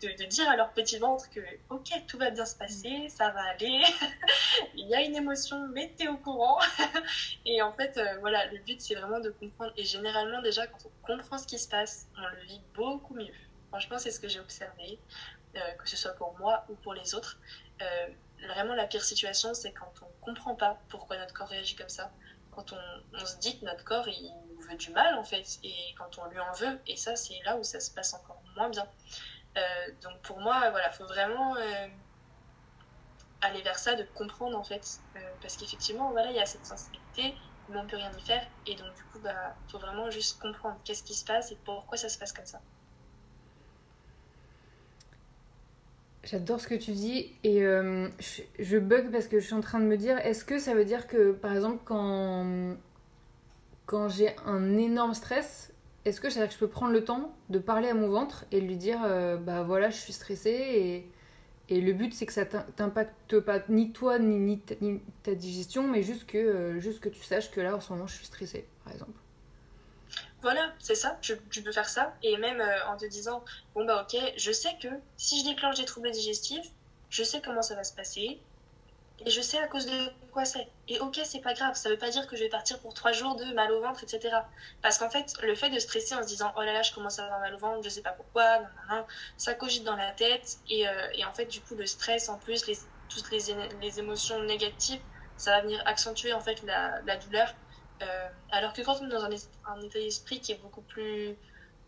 [0.00, 3.42] de, dire à leur petit ventre que, ok, tout va bien se passer, ça va
[3.42, 3.82] aller,
[4.74, 6.58] il y a une émotion, mais t'es au courant.
[7.46, 9.72] et en fait, euh, voilà, le but, c'est vraiment de comprendre.
[9.76, 13.34] Et généralement, déjà, quand on comprend ce qui se passe, on le vit beaucoup mieux.
[13.68, 14.98] Franchement, c'est ce que j'ai observé,
[15.56, 17.38] euh, que ce soit pour moi ou pour les autres.
[17.82, 18.06] Euh,
[18.48, 22.10] vraiment, la pire situation, c'est quand on comprend pas pourquoi notre corps réagit comme ça
[22.54, 24.32] quand on, se dit que notre corps il
[24.68, 27.56] veut du mal en fait et quand on lui en veut et ça c'est là
[27.56, 28.88] où ça se passe encore moins bien.
[29.56, 31.88] Euh, donc pour moi voilà faut vraiment euh,
[33.40, 36.66] aller vers ça de comprendre en fait euh, parce qu'effectivement voilà il y a cette
[36.66, 37.36] sensibilité
[37.68, 40.80] mais on peut rien y faire et donc du coup bah faut vraiment juste comprendre
[40.84, 42.60] qu'est-ce qui se passe et pourquoi ça se passe comme ça
[46.24, 48.08] J'adore ce que tu dis et euh,
[48.58, 50.84] je, bug parce que je suis en train de me dire est-ce que ça veut
[50.84, 52.76] dire que par exemple quand,
[53.84, 55.72] quand j'ai un énorme stress,
[56.06, 58.76] est-ce que, que je peux prendre le temps de parler à mon ventre et lui
[58.76, 60.50] dire euh, bah voilà je suis stressée
[61.68, 64.60] et, et le but c'est que ça t'impacte pas ni toi ni,
[65.22, 68.06] ta, digestion mais juste que, euh, juste que tu saches que là en ce moment
[68.06, 69.12] je suis stressée par exemple.
[70.44, 72.12] Voilà, c'est ça, tu, peux faire ça.
[72.22, 73.42] Et même euh, en te disant,
[73.74, 76.66] bon bah ok, je sais que si je déclenche des troubles digestifs,
[77.08, 78.38] je sais comment ça va se passer.
[79.24, 80.68] Et je sais à cause de quoi c'est.
[80.88, 83.12] Et ok, c'est pas grave, ça veut pas dire que je vais partir pour trois
[83.12, 84.36] jours de mal au ventre, etc.
[84.82, 87.18] Parce qu'en fait, le fait de stresser en se disant, oh là là, je commence
[87.18, 89.06] à avoir mal au ventre, je sais pas pourquoi, non, non, non,
[89.38, 90.58] ça cogite dans la tête.
[90.68, 92.66] Et, euh, et, en fait, du coup, le stress, en plus,
[93.08, 95.00] toutes les, émotions négatives,
[95.38, 97.54] ça va venir accentuer en fait la douleur
[98.02, 101.36] euh, alors que quand on est dans un, état d'esprit qui est beaucoup plus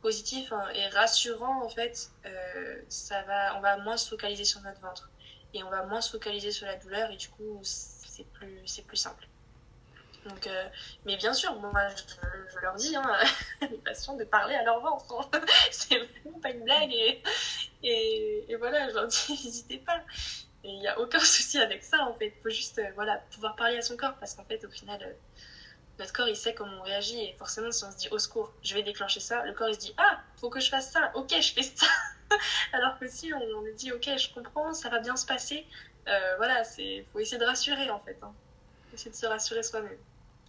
[0.03, 4.61] positif hein, et rassurant, en fait, euh, ça va, on va moins se focaliser sur
[4.61, 5.11] notre ventre
[5.55, 8.97] et on va moins se focaliser sur la douleur et du coup, c'est plus, plus
[8.97, 9.27] simple.
[10.27, 10.69] Donc, euh,
[11.05, 13.17] mais bien sûr, moi, je, leur dis, hein,
[13.61, 15.29] les patients, de parler à leur ventre.
[15.33, 15.41] Hein.
[15.71, 16.93] c'est vraiment pas une blague.
[16.93, 17.23] Et,
[17.83, 20.01] et, voilà, je leur dis, n'hésitez pas.
[20.65, 22.35] Il n'y a aucun souci avec ça, en fait.
[22.37, 25.17] Il faut juste voilà, pouvoir parler à son corps, parce qu'en fait, au final,
[25.99, 27.19] notre corps, il sait comment on réagit.
[27.21, 29.75] Et forcément, si on se dit au secours, je vais déclencher ça, le corps, il
[29.75, 31.87] se dit ah, faut que je fasse ça, ok, je fais ça.
[32.73, 35.67] Alors que si on, on dit ok, je comprends, ça va bien se passer,
[36.37, 38.19] voilà, il faut essayer de rassurer, en fait.
[38.23, 38.33] Hein.
[38.95, 39.99] Essayer de se rassurer soi-même.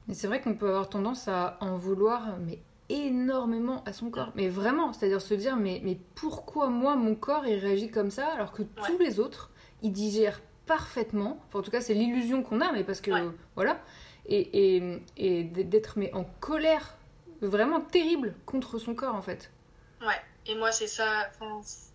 [0.08, 4.32] Mais c'est vrai qu'on peut avoir tendance à en vouloir, mais énormément à son corps.
[4.36, 8.28] Mais vraiment, c'est-à-dire se dire, mais, mais pourquoi moi, mon corps, il réagit comme ça,
[8.28, 11.42] alors que tous les autres, ils digèrent parfaitement.
[11.48, 13.12] Enfin, en tout cas, c'est l'illusion qu'on a, mais parce que,
[13.56, 13.80] voilà.
[14.28, 16.98] Et, et, et d'être mais en colère
[17.42, 19.52] vraiment terrible contre son corps, en fait.
[20.02, 21.30] Ouais, et moi, c'est ça.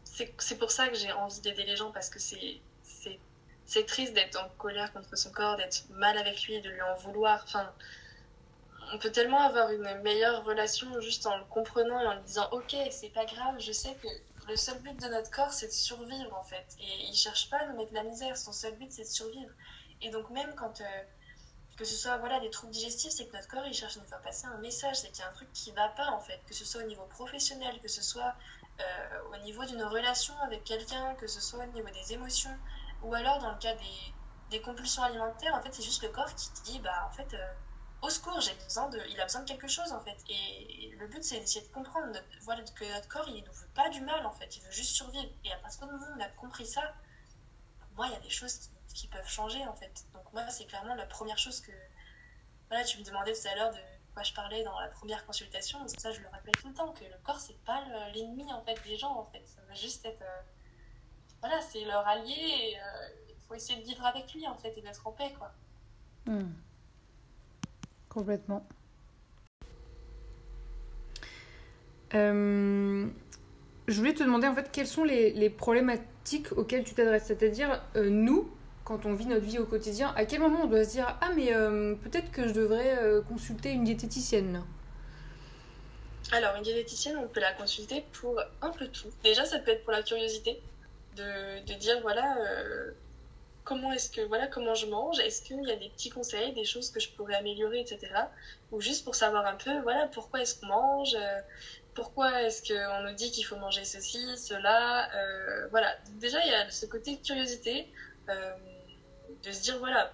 [0.05, 2.61] c'est pour ça que j'ai envie d'aider les gens, parce que c'est
[3.64, 6.95] c'est triste d'être en colère contre son corps, d'être mal avec lui, de lui en
[6.97, 7.43] vouloir.
[7.45, 7.72] Enfin,
[8.93, 12.49] on peut tellement avoir une meilleure relation juste en le comprenant et en lui disant
[12.53, 14.09] ok c'est pas grave je sais que
[14.49, 17.59] le seul but de notre corps c'est de survivre en fait et il cherche pas
[17.59, 19.51] à nous mettre la misère son seul but c'est de survivre
[20.03, 21.03] et donc même quand euh,
[21.83, 24.07] que ce soit voilà des troubles digestifs c'est que notre corps il cherche à nous
[24.07, 26.41] faire passer un message c'est qu'il y a un truc qui va pas en fait
[26.47, 28.35] que ce soit au niveau professionnel que ce soit
[28.80, 28.85] euh,
[29.33, 32.57] au niveau d'une relation avec quelqu'un que ce soit au niveau des émotions
[33.03, 34.14] ou alors dans le cas des,
[34.51, 37.35] des compulsions alimentaires en fait c'est juste le corps qui te dit bah en fait
[37.35, 37.53] euh,
[38.03, 40.16] au secours, j'ai besoin de, il a besoin de quelque chose en fait.
[40.28, 43.89] Et le but c'est d'essayer de comprendre voilà, que notre corps il ne veut pas
[43.91, 45.30] du mal en fait, il veut juste survivre.
[45.45, 46.83] Et à partir du moment où on a compris ça,
[47.95, 48.70] moi il y a des choses qui,
[49.09, 50.07] peuvent changer en fait.
[50.12, 51.72] Donc moi c'est clairement la première chose que,
[52.68, 53.78] voilà, tu me demandais tout à l'heure de
[54.14, 55.78] quoi je parlais dans la première consultation.
[55.88, 57.82] Ça je le rappelle tout le temps que le corps c'est pas
[58.14, 59.43] l'ennemi en fait des gens en fait.
[59.47, 60.43] Ça va juste être, euh,
[61.40, 62.32] voilà, c'est leur allié.
[62.32, 65.32] Et, euh, il faut essayer de vivre avec lui en fait et d'être en paix
[65.38, 65.53] quoi.
[66.26, 66.53] Hmm.
[68.09, 68.66] Complètement.
[72.14, 73.09] Euh,
[73.88, 78.51] je voulais te demander en fait quelles sont les, problématiques auxquelles tu t'adresses, c'est-à-dire nous,
[78.85, 81.30] quand on vit notre vie au quotidien, à quel moment on doit se dire ah
[81.35, 84.62] mais euh, peut-être que je devrais consulter une diététicienne?
[86.33, 89.09] Alors une diététicienne, on peut la consulter pour un peu tout.
[89.22, 90.61] Déjà, ça peut être pour la curiosité,
[91.16, 92.37] de, de dire voilà
[93.64, 96.64] comment est-ce que voilà comment je mange est-ce qu'il y a des petits conseils des
[96.64, 98.12] choses que je pourrais améliorer etc
[98.70, 101.41] ou juste pour savoir un peu voilà pourquoi est-ce qu'on mange euh,
[101.95, 106.55] pourquoi est-ce qu'on nous dit qu'il faut manger ceci cela euh, voilà déjà il y
[106.55, 107.87] a ce côté curiosité
[108.28, 108.53] euh,
[109.43, 110.12] de se dire voilà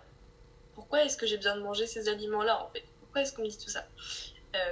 [0.74, 2.84] pourquoi est-ce que j'ai besoin de manger ces aliments là en fait?
[3.00, 3.84] Pourquoi est-ce qu'on me dit tout ça?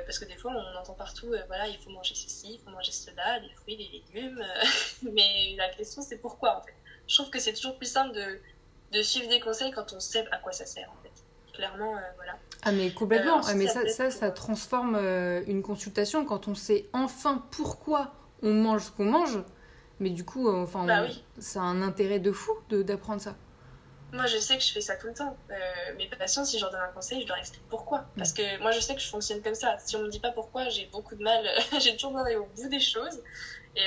[0.05, 2.91] Parce que des fois on entend partout voilà il faut manger ceci il faut manger
[2.91, 4.45] cela les fruits les légumes
[5.03, 6.75] mais la question c'est pourquoi en fait?
[7.07, 8.41] Je trouve que c'est toujours plus simple de
[8.93, 11.17] de suivre des conseils quand on sait à quoi ça sert en fait.
[11.57, 12.33] Clairement, euh, voilà.
[12.63, 16.87] Ah mais complètement, ah, mais ça, ça, ça, transforme euh, une consultation quand on sait
[16.93, 19.39] enfin pourquoi on mange ce qu'on mange.
[19.99, 21.07] Mais du coup, euh, enfin, bah
[21.39, 23.37] ça a un intérêt de fou d'apprendre ça.
[24.13, 25.37] Moi, je sais que je fais ça tout le temps.
[25.97, 28.07] mes patients, si je leur donne un conseil, je leur explique pourquoi.
[28.17, 29.77] Parce que moi, je sais que je fonctionne comme ça.
[29.79, 31.45] Si on me dit pas pourquoi, j'ai beaucoup de mal.
[31.81, 33.23] j'ai toujours besoin d'aller au bout des choses.
[33.75, 33.85] Et,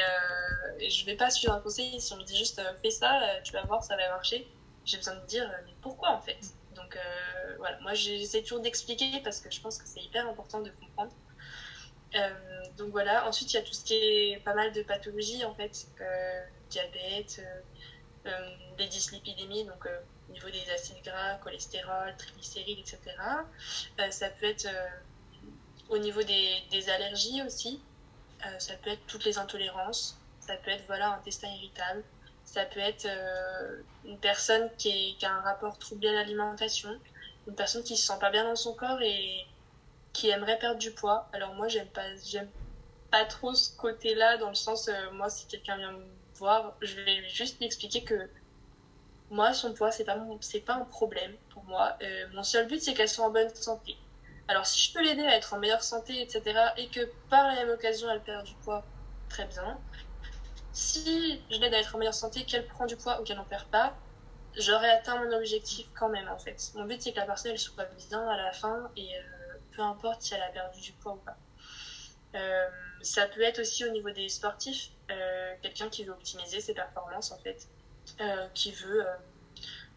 [0.79, 1.99] et, je vais pas suivre un conseil.
[1.99, 4.53] Si on me dit juste fais ça, tu vas voir, ça va marcher
[4.89, 6.39] j'ai besoin de dire mais pourquoi en fait?
[6.71, 10.61] Donc euh, voilà, moi j'essaie toujours d'expliquer parce que je pense que c'est hyper important
[10.61, 11.13] de comprendre.
[12.15, 15.45] Euh, donc voilà, ensuite il y a tout ce qui est pas mal de pathologies
[15.45, 17.41] en fait, euh, diabète,
[18.77, 19.87] les dyslipidémies, donc
[20.29, 22.99] au niveau des acides gras, cholestérol, triglycérides, etc.
[24.09, 24.67] ça peut être
[25.89, 27.81] au niveau des, des allergies aussi,
[28.57, 32.03] ça peut être toutes les intolérances, ça peut être voilà, un intestin irritable,
[32.49, 36.89] ça peut être euh, une personne qui, a un rapport troublé à l'alimentation,
[37.47, 39.45] une personne qui se sent pas bien dans son corps et
[40.13, 41.29] qui aimerait perdre du poids.
[41.33, 42.07] Alors moi, j'aime pas,
[43.11, 46.03] pas trop ce côté-là dans le sens, euh, moi, si quelqu'un vient me
[46.81, 48.29] je vais juste lui expliquer que
[49.29, 50.17] moi, son poids, c'est pas
[50.65, 51.97] pas un problème pour moi.
[52.01, 53.95] Euh, mon seul but, c'est qu'elle soit en bonne santé.
[54.47, 56.41] Alors, si je peux l'aider à être en meilleure santé, etc.,
[56.77, 58.83] et que par la même occasion, elle perd du poids,
[59.29, 59.79] très bien
[60.71, 63.45] si je l'aide à être en meilleure santé, qu'elle prend du poids ou qu'elle n'en
[63.45, 63.97] perd pas,
[64.57, 66.71] j'aurais atteint mon objectif quand même en fait.
[66.75, 69.81] Mon but c'est que la personne elle soit bien à la fin et euh, peu
[69.81, 71.37] importe si elle a perdu du poids ou pas.
[72.35, 72.67] Euh,
[73.01, 77.31] ça peut être aussi au niveau des sportifs, euh, quelqu'un qui veut optimiser ses performances
[77.31, 77.67] en fait,
[78.53, 79.05] qui veut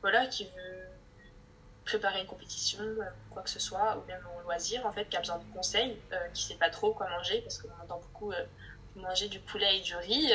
[0.01, 0.87] voilà, qui veut
[1.85, 2.85] préparer une compétition,
[3.31, 5.99] quoi que ce soit, ou même en loisir en fait, qui a besoin de conseils,
[6.33, 8.33] qui sait pas trop quoi manger parce qu'on entend beaucoup
[8.95, 10.33] manger du poulet et du riz.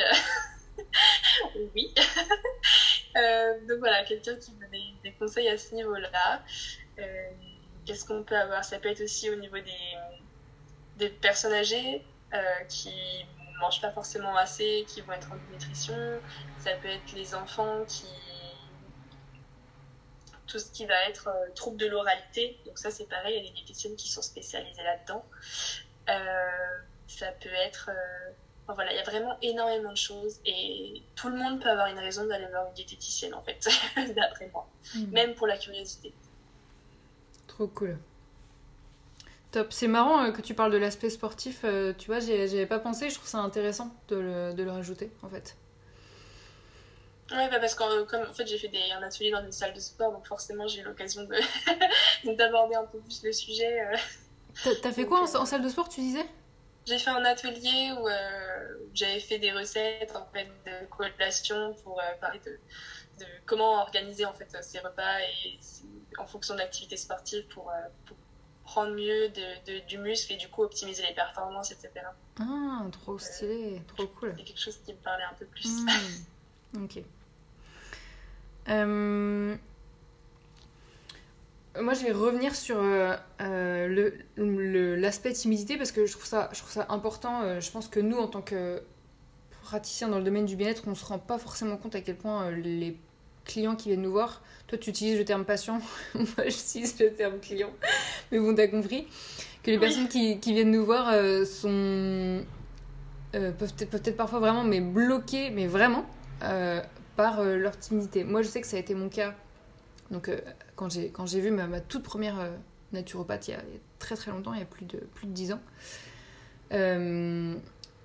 [1.76, 1.94] oui.
[3.16, 4.70] Euh, donc voilà, quelqu'un qui me donne
[5.04, 6.44] des, conseils à ce niveau-là.
[7.00, 7.30] Euh,
[7.86, 8.64] qu'est-ce qu'on peut avoir?
[8.64, 9.96] Ça peut être aussi au niveau des,
[10.98, 15.96] des personnes âgées euh, qui ne mangent pas forcément assez, qui vont être en nutrition.
[16.60, 18.08] Ça peut être les enfants qui,
[20.48, 22.60] tout ce qui va être euh, trouble de l'oralité.
[22.66, 25.24] Donc ça, c'est pareil, il y a des diététiciennes qui sont spécialisées là-dedans.
[27.08, 27.90] ça peut être...
[28.68, 32.00] voilà, il y a vraiment énormément de choses et tout le monde peut avoir une
[32.00, 33.68] raison d'aller voir une diététicienne en fait,
[34.16, 35.06] d'après moi, mmh.
[35.12, 36.14] même pour la curiosité.
[37.48, 37.98] Trop cool.
[39.58, 39.74] Top.
[39.74, 41.62] C'est marrant euh, que tu parles de l'aspect sportif.
[41.64, 43.10] Euh, tu vois, j'y avais pas pensé.
[43.10, 45.58] Je trouve ça intéressant de le, de le rajouter, en fait.
[47.32, 49.52] Ouais, bah parce que euh, comme en fait j'ai fait des, un atelier dans une
[49.52, 51.36] salle de sport, donc forcément j'ai eu l'occasion de
[52.36, 53.82] d'aborder un peu plus le sujet.
[54.84, 56.26] T'as fait quoi en, salle de sport, tu disais?
[56.86, 58.08] J'ai fait un atelier où
[58.94, 62.52] j'avais fait des recettes en fait de collation pour parler de,
[63.20, 65.60] de, comment organiser en fait ses repas et
[66.20, 67.74] en fonction de l'activité sportive pour,
[68.06, 68.16] pour
[68.68, 72.06] prendre mieux de, du muscle et du coup optimiser les performances, etc.
[72.40, 74.34] Ah, trop stylé, trop cool.
[74.38, 75.70] C'est quelque chose qui me parlait un peu plus.
[76.76, 76.84] Hmm.
[76.84, 77.02] ok.
[78.68, 79.56] Euh,
[81.80, 86.50] moi, je vais revenir sur euh, euh, le l'aspect timidité parce que je trouve ça,
[86.52, 87.62] je trouve ça important.
[87.62, 88.84] je pense que nous, en tant que
[89.62, 92.18] praticiens dans le domaine du bien-être, on ne se rend pas forcément compte à quel
[92.18, 92.98] point les
[93.48, 94.44] clients qui viennent nous voir.
[94.68, 95.80] Toi, tu utilises le terme patient,
[96.14, 97.72] moi, j'utilise le terme client.
[98.32, 99.08] Mais bon, t'as compris
[99.64, 102.44] que les personnes qui, qui, viennent nous voir euh, sont
[103.36, 106.06] euh, peuvent peut-être parfois vraiment mais bloquées, mais vraiment
[106.44, 106.82] euh,
[107.16, 108.24] par leur timidité.
[108.24, 109.34] Moi, je sais que ça a été mon cas.
[110.12, 110.30] Donc,
[110.76, 112.52] quand j'ai quand j'ai vu ma, ma, toute première
[112.94, 113.62] naturopathe il y, a,
[114.00, 115.62] très très longtemps, il y a plus de plus de 10 ans.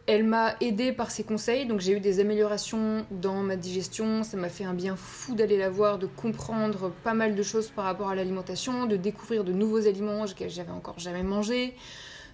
[0.07, 4.25] Elle m'a aidée par ses conseils, donc j'ai eu des améliorations dans ma digestion.
[4.25, 7.69] Ça m'a fait un bien fou d'aller la voir, de comprendre pas mal de choses
[7.69, 11.77] par rapport à l'alimentation, de découvrir de nouveaux aliments que j'avais encore jamais mangés.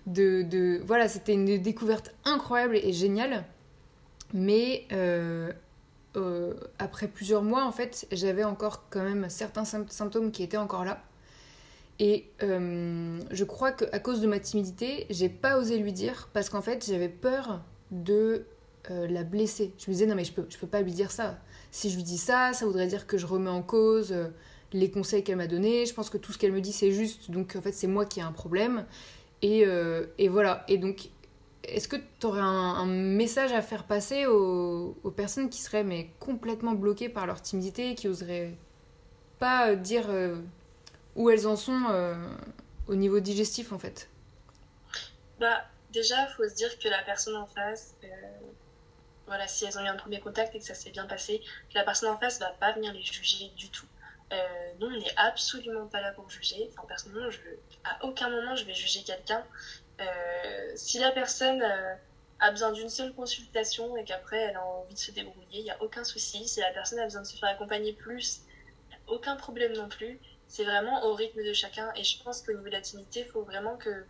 [0.07, 0.81] De, de...
[0.87, 3.45] Voilà, c'était une découverte incroyable et géniale.
[4.33, 5.53] Mais euh,
[6.16, 10.87] euh, après plusieurs mois, en fait, j'avais encore quand même certains symptômes qui étaient encore
[10.87, 11.03] là.
[12.01, 16.49] Et euh, je crois qu'à cause de ma timidité, j'ai pas osé lui dire parce
[16.49, 18.44] qu'en fait j'avais peur de
[18.90, 19.72] euh, la blesser.
[19.78, 21.38] Je me disais non mais je peux, peux pas lui dire ça.
[21.72, 24.28] Si je lui dis ça, ça voudrait dire que je remets en cause euh,
[24.72, 25.86] les conseils qu'elle m'a donnés.
[25.86, 28.07] Je pense que tout ce qu'elle me dit c'est juste, donc en fait c'est moi
[28.07, 28.86] qui ai un problème.
[29.42, 29.64] Et,
[30.28, 30.64] voilà.
[30.68, 31.09] Et donc
[31.64, 36.11] est-ce que tu aurais un, message à faire passer aux, aux, personnes qui seraient mais
[36.20, 38.55] complètement bloquées par leur timidité, qui oseraient
[39.38, 40.09] pas dire
[41.19, 42.14] où elles en sont euh,
[42.87, 44.09] au niveau digestif en fait
[45.41, 48.09] Bah déjà, il faut se dire que la personne en face, euh,
[49.27, 51.43] voilà, si elles ont eu un premier contact et que ça s'est bien passé,
[51.75, 53.87] la personne en face va pas venir les juger du tout.
[54.33, 54.37] Euh,
[54.79, 56.71] nous, on n'est absolument pas là pour juger.
[56.73, 57.41] Enfin, personnellement, je,
[57.85, 59.43] à aucun moment je vais juger quelqu'un.
[60.77, 61.61] si la personne
[62.39, 65.71] a besoin d'une seule consultation et qu'après elle a envie de se débrouiller, il n'y
[65.73, 66.47] a aucun souci.
[66.47, 68.43] Si la personne a besoin de se faire accompagner plus,
[69.09, 71.92] aucun problème non plus c'est vraiment au rythme de chacun.
[71.94, 74.05] Et je pense qu'au niveau de la il faut vraiment que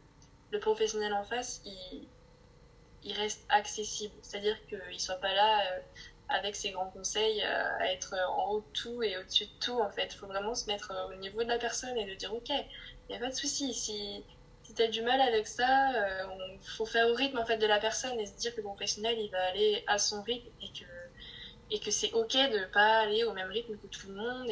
[0.51, 4.15] le professionnel en face, il, reste accessible.
[4.23, 5.81] C'est-à-dire qu'il ne soit pas là euh,
[6.29, 9.81] avec ses grands conseils euh, à être en haut de tout et au-dessus de tout.
[9.81, 12.15] En fait, il faut vraiment se mettre euh, au niveau de la personne et de
[12.15, 12.67] dire, OK, il
[13.09, 13.73] n'y a pas de souci.
[13.73, 14.23] Si,
[14.63, 15.91] si tu as du mal avec ça,
[16.29, 18.65] il faut faire au rythme en fait, de la personne et se dire que le
[18.65, 23.25] professionnel, il va aller à son rythme et que, c'est OK de ne pas aller
[23.25, 24.51] au même rythme que tout le monde.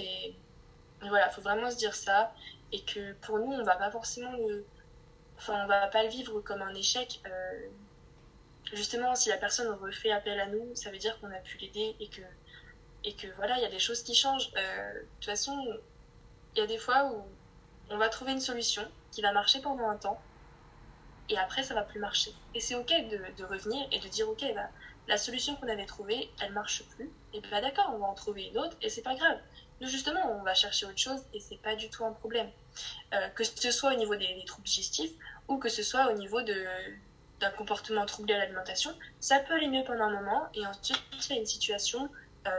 [1.03, 2.33] Voilà, faut vraiment se dire ça
[2.73, 4.65] et que pour nous, on va pas forcément le,
[5.39, 7.21] enfin, on va pas le vivre comme un échec.
[7.27, 7.67] Euh,
[8.73, 11.97] justement, si la personne refait appel à nous, ça veut dire qu'on a pu l'aider
[12.01, 12.23] et que,
[13.05, 14.51] et que voilà, il y a des choses qui changent.
[14.57, 15.57] Euh, de toute façon,
[16.55, 17.25] il y a des fois où
[17.91, 18.83] on va trouver une solution
[19.13, 20.21] qui va marcher pendant un temps
[21.29, 22.33] et après ça va plus marcher.
[22.55, 24.69] Et c'est ok de, de, revenir et de dire ok, bah,
[25.09, 27.11] la solution qu'on avait trouvée, elle marche plus.
[27.33, 29.39] Et bah d'accord, on va en trouver une autre et c'est pas grave.
[29.81, 32.51] Nous, justement, on va chercher autre chose et c'est pas du tout un problème.
[33.15, 35.13] Euh, que ce soit au niveau des, troubles digestifs
[35.49, 39.85] ou que ce soit au niveau d'un comportement troublé à l'alimentation, ça peut aller mieux
[39.85, 42.11] pendant un moment et ensuite il y a une situation,
[42.47, 42.51] euh,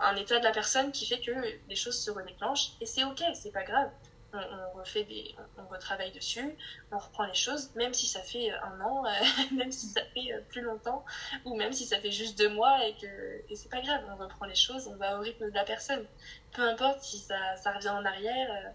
[0.00, 1.32] un état de la personne qui fait que
[1.68, 3.90] les choses se redéclenchent et c'est ok, c'est pas grave
[4.32, 6.56] on, refait des, on, retravaille dessus,
[6.90, 9.10] on reprend les choses, même si ça fait euh, un an, euh,
[9.54, 11.04] même si ça fait euh, plus longtemps,
[11.44, 14.16] ou même si ça fait juste deux mois et que et c'est pas grave, on
[14.16, 16.04] reprend les choses, on va au rythme de la personne.
[16.52, 18.72] Peu importe si ça, ça revient en arrière,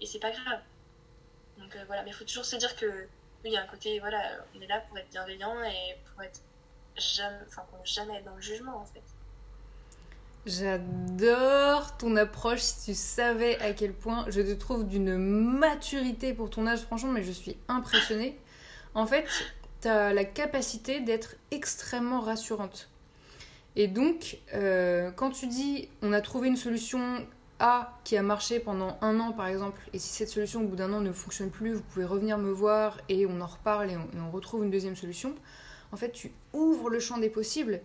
[0.00, 0.60] et c'est pas grave.
[1.58, 3.08] Donc voilà, mais il faut toujours se dire que
[3.44, 6.40] il y a un côté, voilà, on est là pour être bienveillant et pour être
[6.96, 9.02] jamais, enfin, pour jamais être dans le jugement en fait.
[10.46, 12.60] J'adore ton approche.
[12.60, 17.10] Si tu savais à quel point je te trouve d'une maturité pour ton âge, franchement,
[17.10, 18.38] mais je suis impressionnée.
[18.94, 19.26] En fait,
[19.82, 22.88] tu as la capacité d'être extrêmement rassurante.
[23.74, 27.26] Et donc, euh, quand tu dis on a trouvé une solution
[27.58, 30.76] A qui a marché pendant un an par exemple, et si cette solution au bout
[30.76, 33.96] d'un an ne fonctionne plus, vous pouvez revenir me voir et on en reparle et
[33.96, 35.34] on, retrouve une deuxième solution.
[35.90, 37.80] En fait, tu ouvres le champ des possibles.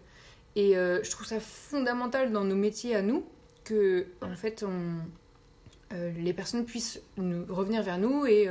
[0.55, 3.23] Et euh, je trouve ça fondamental dans nos métiers à nous
[3.63, 4.63] que en fait
[5.93, 8.49] euh, les personnes puissent revenir vers nous et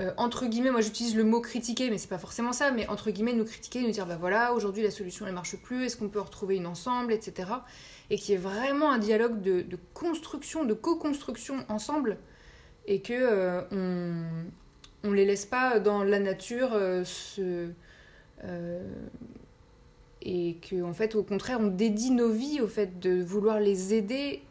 [0.00, 3.10] euh, entre guillemets, moi j'utilise le mot critiquer, mais c'est pas forcément ça, mais entre
[3.10, 6.08] guillemets nous critiquer, nous dire bah voilà aujourd'hui la solution elle marche plus, est-ce qu'on
[6.08, 7.50] peut retrouver une ensemble, etc
[8.10, 9.64] et qui est vraiment un dialogue de,
[9.94, 12.18] construction, de co-construction ensemble,
[12.86, 14.24] et que on,
[15.04, 16.72] on les laisse pas dans la nature
[17.04, 17.70] se,
[20.24, 23.94] et que en fait au contraire on dédie nos vies au fait de vouloir les
[23.94, 24.42] aider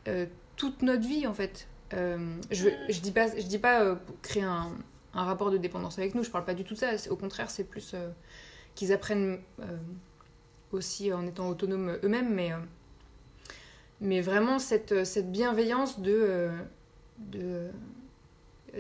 [0.56, 1.68] toute notre vie en fait.
[1.94, 4.72] je, je dis pas je dis pas créer un,
[5.14, 6.92] un, rapport de dépendance avec nous, je parle pas du tout de ça.
[7.10, 7.96] Au contraire, c'est plus
[8.76, 9.40] qu'ils apprennent
[10.72, 12.52] aussi en étant autonomes eux-mêmes, mais
[14.02, 16.50] mais vraiment cette, cette bienveillance de,
[17.36, 17.70] euh,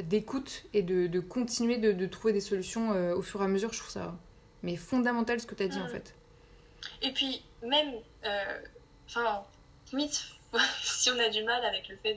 [0.02, 3.48] d'écoute et de, de continuer de, de, trouver des solutions euh, au fur et à
[3.48, 4.18] mesure, je trouve ça
[4.64, 5.89] mais fondamental ce que tu as dit en mm.
[5.89, 6.16] fait.
[7.02, 7.94] Et puis même,
[8.26, 8.62] euh,
[9.08, 9.46] enfin,
[9.92, 10.26] limite,
[10.82, 12.16] si on a du mal avec le fait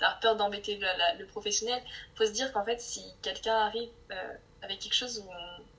[0.00, 0.78] d'avoir peur d'embêter
[1.18, 1.82] le, professionnel,
[2.14, 3.90] faut se dire qu'en fait si quelqu'un arrive
[4.62, 5.30] avec quelque chose où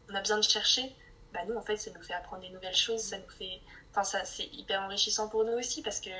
[0.09, 0.93] on, a besoin de chercher,
[1.33, 3.59] bah nous en fait ça nous fait apprendre des nouvelles choses, ça nous fait,
[3.91, 6.11] enfin ça c'est hyper enrichissant pour nous aussi parce que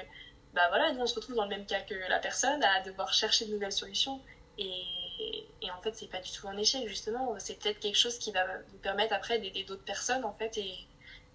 [0.54, 3.14] bah voilà, nous on se retrouve dans le même cas que la personne à devoir
[3.14, 4.20] chercher de nouvelles solutions.
[4.58, 4.84] Et,
[5.62, 7.36] et en fait, c'est pas du tout un échec, justement.
[7.40, 10.60] C'est peut-être quelque chose qui va nous permettre après d'aider d'autres personnes, en fait.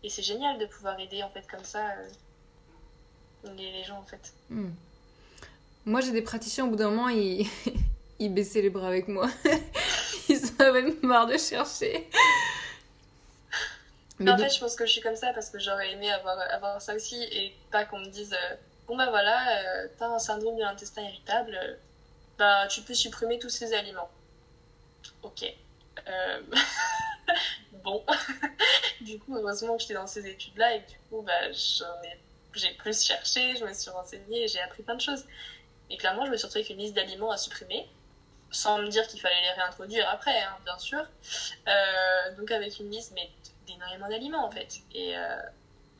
[0.02, 4.32] Et c'est génial de pouvoir aider, en fait, comme ça, euh, les, gens, en fait.
[4.48, 4.70] Hmm.
[5.84, 7.46] Moi, j'ai des praticiens, au bout d'un moment, ils,
[8.18, 9.28] ils baissaient les bras avec moi.
[10.28, 12.08] ils avaient marre de chercher.
[14.20, 16.38] Mais en fait, je pense que je suis comme ça parce que j'aurais aimé avoir,
[16.52, 18.34] avoir ça aussi et pas qu'on me dise.
[18.34, 18.54] Euh,
[18.86, 21.74] bon bah voilà, euh, t'as un syndrome de l'intestin irritable, euh,
[22.38, 24.10] bah tu peux supprimer tous ces aliments.
[25.22, 25.44] Ok.
[27.80, 28.04] Euh, bon.
[29.00, 32.18] du coup, heureusement que j'étais dans ces études-là et du coup, bah, j'en ai,
[32.54, 35.24] j'ai plus cherché, je me suis renseignée et j'ai appris plein de choses.
[35.90, 37.88] Et clairement, je me suis retrouvée avec une liste d'aliments à supprimer,
[38.50, 41.04] sans me dire qu'il fallait les réintroduire après, hein, bien sûr.
[42.38, 43.28] donc avec une liste, mais
[43.66, 44.80] d'énormément d'aliments en fait.
[44.94, 45.14] Et,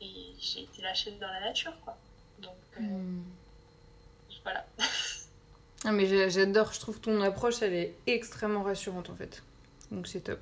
[0.01, 1.97] et j'ai été lâchée dans la nature, quoi.
[2.41, 3.25] Donc euh, hmm.
[4.43, 4.67] voilà.
[5.83, 9.43] Ah mais j'adore, je trouve ton approche elle est extrêmement rassurante en fait.
[9.91, 10.39] Donc c'est top.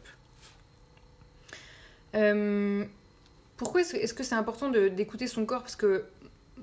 [2.15, 2.85] Euh,
[3.57, 5.63] pourquoi est-ce que c'est important d'écouter son corps?
[5.63, 6.05] Parce que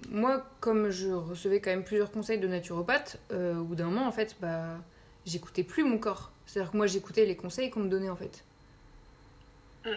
[0.09, 4.07] moi, comme je recevais quand même plusieurs conseils de naturopathe, euh, au bout d'un moment
[4.07, 4.77] en fait, bah,
[5.25, 6.31] j'écoutais plus mon corps.
[6.45, 8.43] C'est-à-dire que moi j'écoutais les conseils qu'on me donnait en fait.
[9.85, 9.95] Hmm.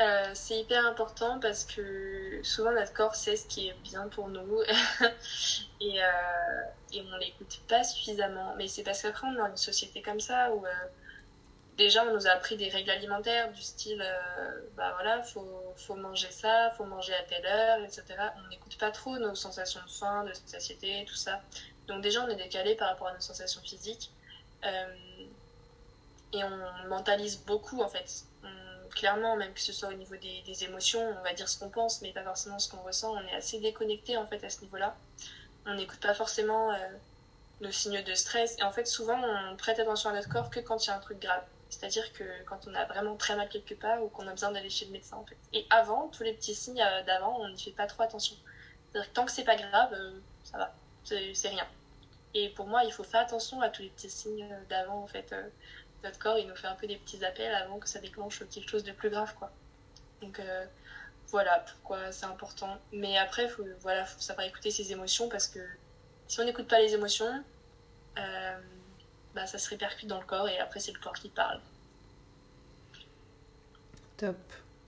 [0.00, 4.28] Euh, c'est hyper important parce que souvent notre corps sait ce qui est bien pour
[4.28, 4.62] nous
[5.80, 6.62] et, euh,
[6.92, 8.54] et on l'écoute pas suffisamment.
[8.56, 10.64] Mais c'est parce qu'après on est dans une société comme ça où
[11.76, 16.30] déjà on nous a appris des règles alimentaires du style euh, bah voilà faut, manger
[16.30, 18.04] ça, faut manger à telle heure, etc.
[18.44, 21.40] On n'écoute pas trop nos sensations de faim, de satiété, tout ça.
[21.86, 24.10] Donc déjà on est décalé par rapport à nos sensations physiques
[26.32, 28.24] et on mentalise beaucoup en fait
[28.94, 32.00] clairement, même que ce soit au niveau des, émotions, on va dire ce qu'on pense,
[32.00, 33.12] mais pas forcément ce qu'on ressent.
[33.14, 34.96] On est assez déconnecté en fait à ce niveau-là.
[35.66, 36.76] On n'écoute pas forcément euh,
[37.60, 38.56] nos signes de stress.
[38.58, 40.96] Et en fait, souvent, on prête attention à notre corps que quand il y a
[40.96, 41.42] un truc grave.
[41.78, 44.70] C'est-à-dire que quand on a vraiment très mal quelque part ou qu'on a besoin d'aller
[44.70, 45.36] chez le médecin en fait.
[45.52, 48.36] Et avant, tous les petits signes euh, d'avant, on n'y fait pas trop attention.
[48.92, 51.66] C'est-à-dire que tant que c'est pas grave, euh, ça va, c'est rien.
[52.34, 55.32] Et pour moi, il faut faire attention à tous les petits signes d'avant en fait
[56.04, 58.70] notre corps, il nous fait un peu des petits appels avant que ça déclenche quelque
[58.70, 59.50] chose de plus grave, quoi.
[60.20, 60.66] Donc euh,
[61.28, 62.78] voilà pourquoi c'est important.
[62.92, 65.60] Mais après, faut, voilà, faut savoir écouter ses émotions parce que
[66.28, 67.42] si on n'écoute pas les émotions,
[68.18, 68.60] euh,
[69.34, 71.60] bah, ça se répercute dans le corps et après c'est le corps qui parle.
[74.16, 74.36] Top.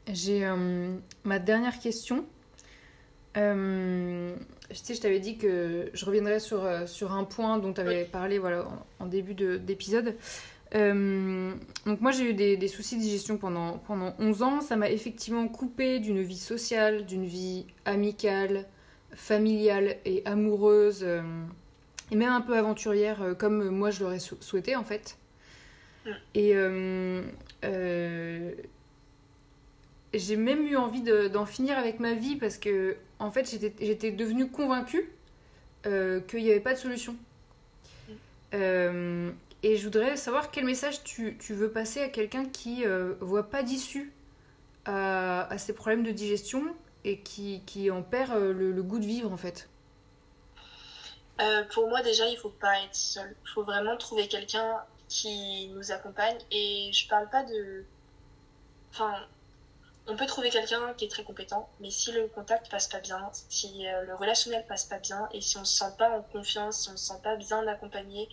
[0.08, 2.24] J'ai euh, ma dernière question.
[3.34, 4.34] je
[4.72, 8.38] sais, je t'avais dit que je reviendrais sur, sur un point dont tu avais parlé
[8.38, 10.16] voilà, en, en début d'épisode.
[10.74, 14.60] Euh, donc moi j'ai eu des, soucis de digestion pendant, pendant 11 ans.
[14.60, 18.66] Ça m'a effectivement coupé d'une vie sociale, d'une vie amicale,
[19.14, 21.22] familiale et amoureuse, euh,
[22.10, 25.18] et même un peu aventurière, euh, comme moi je l'aurais souhaité en fait.
[26.34, 26.54] Et
[30.14, 33.50] j'ai même eu envie d'en finir avec ma vie parce que en fait
[33.80, 35.10] j'étais devenue convaincue
[35.82, 37.16] qu'il n'y avait pas de solution.
[38.54, 39.30] Euh,
[39.62, 43.50] et je voudrais savoir quel message tu, tu veux passer à quelqu'un qui euh, voit
[43.50, 44.12] pas d'issue
[44.84, 46.62] à, à, ses problèmes de digestion
[47.04, 49.68] et qui, qui en perd euh, le, goût de vivre en fait.
[51.40, 53.34] Euh, Pour moi, déjà, il faut pas être seul.
[53.44, 56.38] Il faut vraiment trouver quelqu'un qui nous accompagne.
[56.50, 57.84] Et je parle pas de.
[58.90, 59.26] Enfin,
[60.08, 63.30] on peut trouver quelqu'un qui est très compétent, mais si le contact passe pas bien,
[63.48, 66.82] si euh, le relationnel passe pas bien, et si on se sent pas en confiance,
[66.82, 68.28] si on se sent pas bien accompagné,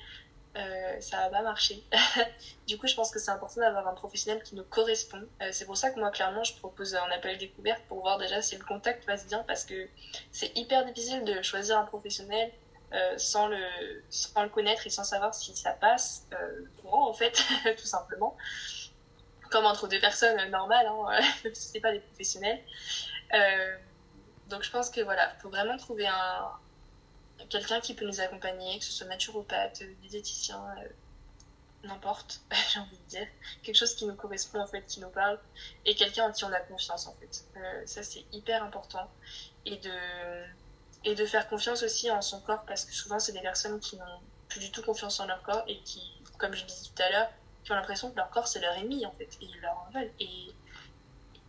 [0.56, 1.84] euh, ça va pas marcher.
[2.68, 5.24] du coup, je pense que c'est important d'avoir un professionnel qui nous correspond.
[5.42, 8.42] Euh, c'est pour ça que moi, clairement, je propose un appel découverte pour voir déjà
[8.42, 9.88] si le contact passe bien, parce que
[10.32, 12.52] c'est hyper difficile de choisir un professionnel
[12.94, 13.58] euh, sans, le,
[14.10, 16.28] sans le connaître et sans savoir si ça passe
[16.82, 17.44] courant, en fait,
[17.78, 18.38] tout simplement.
[19.50, 21.20] Comme entre deux personnes normales, hein,
[21.54, 22.62] si c'est pas des professionnels.
[24.50, 26.52] donc, je pense que voilà, faut vraiment trouver un,
[27.50, 30.88] quelqu'un qui peut nous accompagner, que ce soit naturopathe, diététicien, euh,
[31.84, 32.42] n'importe,
[32.74, 33.28] j'ai envie de dire.
[33.64, 35.40] Quelque chose qui nous correspond, en fait, qui nous parle,
[35.86, 37.46] et quelqu'un en qui on a confiance, en fait.
[37.58, 39.10] Euh, ça, c'est hyper important.
[39.66, 40.46] Et de,
[41.04, 43.98] et de faire confiance aussi en son corps, parce que souvent, c'est des personnes qui
[43.98, 46.02] n'ont plus du tout confiance en leur corps et qui,
[46.38, 47.30] comme je disais tout à l'heure,
[47.64, 49.92] qui ont l'impression que leur corps, c'est leur ennemi, en fait, et ils leur en
[49.94, 50.12] veulent.
[50.20, 50.54] Et,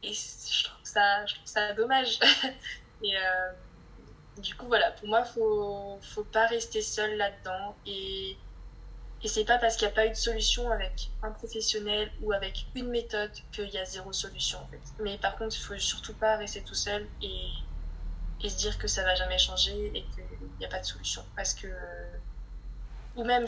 [0.03, 2.19] je, trouve ça, je trouve ça dommage.
[3.03, 3.17] et.
[3.17, 3.53] Euh,
[4.39, 7.77] du coup, voilà, pour moi, faut, faut pas rester seul là-dedans.
[7.87, 8.37] Et,
[9.23, 12.33] et c'est pas parce qu'il n'y a pas eu de solution avec un professionnel ou
[12.33, 14.81] avec une méthode qu'il y a zéro solution, en fait.
[15.01, 17.09] Mais par contre, il faut surtout pas rester tout seul
[18.45, 20.25] et se dire que ça va jamais changer et qu'il
[20.59, 21.25] n'y a pas de solution.
[21.35, 21.67] Parce que.
[23.17, 23.47] Ou même,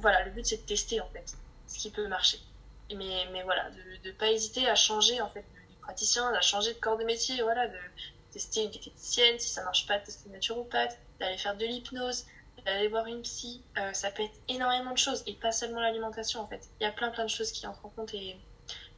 [0.00, 1.34] voilà, le but c'est de tester, en fait,
[1.66, 2.40] ce qui peut marcher.
[2.94, 6.74] Mais, mais voilà, de ne pas hésiter à changer, en fait, de praticien, à changer
[6.74, 7.78] de corps de métier, voilà, de,
[8.32, 12.26] tester une diététicienne, si ça marche pas, tester une naturopathe, d'aller faire de l'hypnose,
[12.64, 13.62] d'aller voir une psy.
[13.78, 16.68] Euh, ça peut être énormément de choses et pas seulement l'alimentation en fait.
[16.80, 18.36] Il y a plein plein de choses qui entrent en compte et,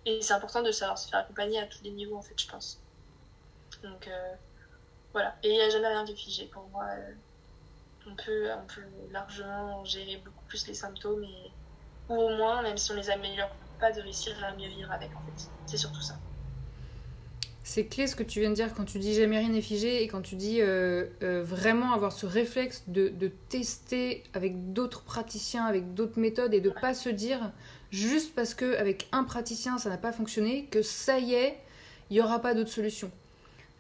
[0.07, 2.49] et c'est important de savoir se faire accompagner à tous les niveaux en fait, je
[2.49, 2.81] pense.
[3.83, 4.35] Donc euh,
[5.17, 5.35] voilà.
[5.43, 6.85] Et il n'y a jamais rien de figé pour moi.
[6.91, 7.13] Euh,
[8.07, 11.51] on, peut, on peut largement gérer beaucoup plus les symptômes et,
[12.11, 13.49] ou au moins, même si on les améliore
[13.81, 15.49] pas, de réussir à mieux vivre avec en fait.
[15.65, 16.19] C'est surtout ça.
[17.65, 20.03] C'est clé ce que tu viens de dire quand tu dis jamais rien n'est figé
[20.03, 25.65] et quand tu dis euh, euh, vraiment avoir ce réflexe de, tester avec d'autres praticiens,
[25.65, 27.53] avec d'autres méthodes et de pas se dire
[27.91, 31.59] juste parce que avec un praticien ça n'a pas fonctionné que ça y est,
[32.11, 33.11] il n'y aura pas d'autre solution.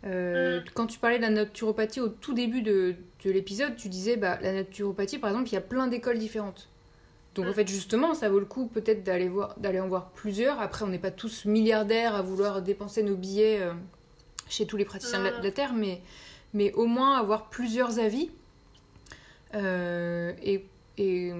[0.04, 0.64] Euh, mm.
[0.74, 4.52] Quand tu parlais de la naturopathie au tout début de, l'épisode, tu disais bah, la
[4.52, 6.68] naturopathie par exemple, il y a plein d'écoles différentes.
[7.34, 7.54] Donc en mm.
[7.54, 10.60] fait justement, ça vaut le coup peut-être d'aller voir, d'aller en voir plusieurs.
[10.60, 13.72] Après, on n'est pas tous milliardaires à vouloir dépenser nos billets euh,
[14.48, 16.00] chez tous les praticiens de, la, terre, mais
[16.54, 18.30] mais au moins avoir plusieurs avis.
[19.54, 20.66] Euh, et,
[20.98, 21.32] et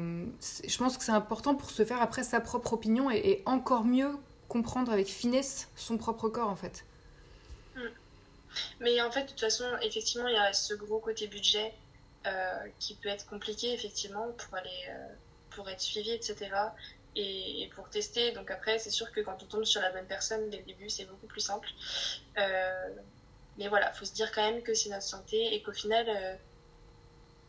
[0.67, 4.11] je pense que c'est important pour se faire après sa propre opinion et, encore mieux
[4.49, 6.85] comprendre avec finesse son propre corps en fait.
[8.81, 11.75] Mais en fait, de toute façon, effectivement, il y a ce gros côté budget
[12.27, 14.91] euh, qui peut être compliqué effectivement pour aller
[15.57, 16.51] pour être suivi, etc.
[17.17, 18.33] Et, pour tester.
[18.33, 20.91] Donc après, c'est sûr que quand on tombe sur la bonne personne dès le début,
[20.91, 21.69] c'est beaucoup plus simple.
[22.39, 22.91] Euh,
[23.57, 26.37] mais voilà, faut se dire quand même que c'est notre santé et qu'au final, euh,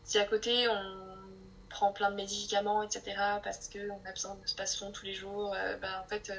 [0.04, 3.02] si à côté on prend plein de médicaments, etc.,
[3.44, 6.32] parce qu'on a besoin de se fond tous les jours, euh, ben, en fait,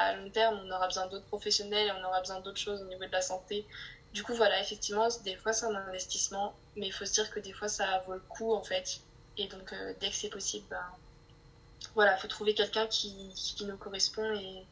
[0.00, 2.86] à long terme, on aura besoin d'autres professionnels et on aura besoin d'autres choses au
[2.86, 3.66] niveau de la santé.
[4.12, 7.40] Du coup, voilà, effectivement, des fois c'est un investissement, mais il faut se dire que
[7.40, 9.00] des fois ça vaut le coup en fait.
[9.38, 10.84] Et donc, euh, dès que c'est possible, ben,
[11.94, 14.66] voilà, il faut trouver quelqu'un qui, qui, nous correspond et,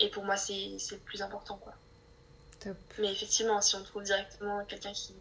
[0.00, 1.56] et pour moi, c'est le plus important.
[1.56, 1.74] Quoi.
[2.98, 5.14] Mais effectivement, si on trouve directement quelqu'un qui,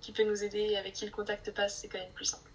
[0.00, 2.50] qui peut nous aider, avec qui le contact passe, c'est quand même plus simple.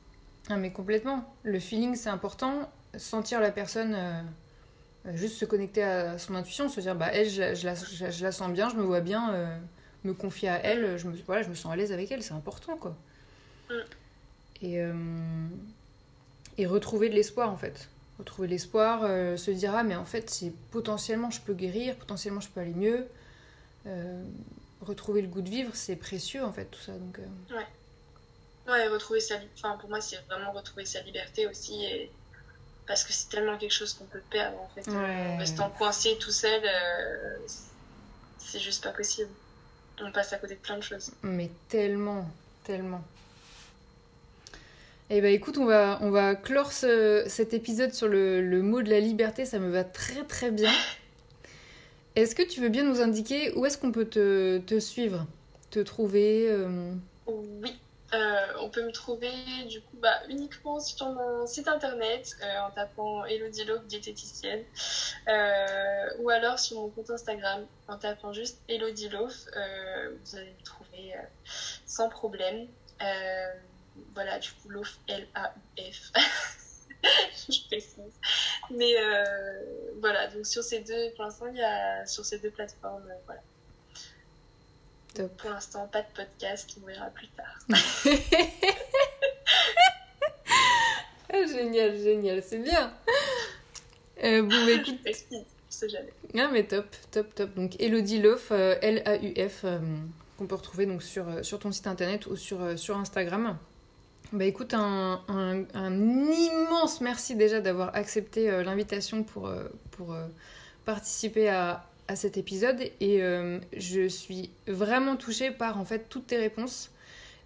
[0.50, 1.36] Ah, mais complètement.
[1.44, 2.70] Le feeling, c'est important.
[2.98, 4.22] Sentir la personne, euh,
[5.14, 8.32] juste se connecter à son intuition, se dire, bah, elle, je, je, la, je, la,
[8.32, 9.58] sens bien, je me vois bien, euh,
[10.04, 12.34] me confier à elle, je me, voilà, je me sens à l'aise avec elle, c'est
[12.34, 12.96] important, quoi.
[13.70, 13.76] Mm
[14.62, 14.94] et, euh,
[16.58, 17.90] et retrouver de l'espoir en fait.
[18.18, 22.50] Retrouver l'espoir, euh, se dire ah mais en fait potentiellement je peux guérir, potentiellement je
[22.50, 23.08] peux aller mieux.
[23.88, 24.24] Euh,
[24.82, 27.20] retrouver le goût de vivre c'est précieux en fait tout ça donc.
[27.50, 27.66] Ouais.
[28.68, 32.12] Ouais retrouver sa enfin pour moi c'est vraiment retrouver sa liberté aussi et
[32.90, 34.90] parce que c'est tellement quelque chose qu'on peut perdre en fait.
[34.90, 36.60] En restant coincé tout seul,
[38.40, 39.30] c'est juste pas possible.
[40.02, 41.12] On passe à côté de plein de choses.
[41.22, 42.28] Mais tellement,
[42.64, 43.04] tellement.
[45.12, 48.90] Eh ben écoute, on va, on va clore cet épisode sur le, le, mot de
[48.90, 50.72] la liberté, ça me va très très bien.
[52.16, 55.28] Est-ce que tu veux bien nous indiquer où est-ce qu'on peut te, te, suivre,
[55.70, 56.92] te trouver euh?
[57.28, 57.80] Oui,
[58.14, 59.32] euh, on peut me trouver
[59.68, 64.64] du coup bah, uniquement sur mon site internet euh, en tapant Elodie Love diététicienne
[66.20, 69.36] ou alors sur mon compte Instagram en tapant juste Elodie Love,
[70.24, 71.16] vous allez me trouver
[71.86, 72.68] sans problème.
[74.16, 76.12] voilà, du coup, LOF, L-A-U-F.
[77.50, 78.14] je précise.
[78.72, 82.52] Mais euh, voilà, donc sur ces deux, pour l'instant, il y a sur ces deux
[82.52, 83.34] plateformes, euh,
[85.16, 85.30] voilà.
[85.38, 87.60] Pour l'instant, pas de podcast, on verra plus tard.
[91.34, 92.94] ah, génial, génial, c'est bien.
[94.24, 95.00] Euh, bon, bah, écoute.
[95.70, 96.14] sais jamais.
[96.38, 97.54] Ah, mais top, top, top.
[97.56, 99.66] Donc, Elodie Lauf, L-A-U-F,
[100.38, 103.58] qu'on peut retrouver donc sur, sur ton site internet ou sur, sur Instagram.
[104.32, 105.24] Bah écoute, un,
[105.74, 110.28] immense merci déjà d'avoir accepté euh, l'invitation pour, euh, pour euh,
[110.86, 113.22] participer à, cet épisode et
[113.76, 116.92] je suis vraiment touchée par en fait toutes tes réponses.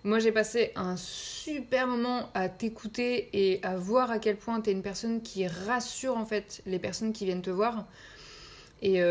[0.03, 4.69] Moi j'ai passé un super moment à t'écouter et à voir à quel point tu
[4.69, 7.85] es une personne qui rassure en fait les personnes qui viennent te voir.
[8.81, 9.01] Et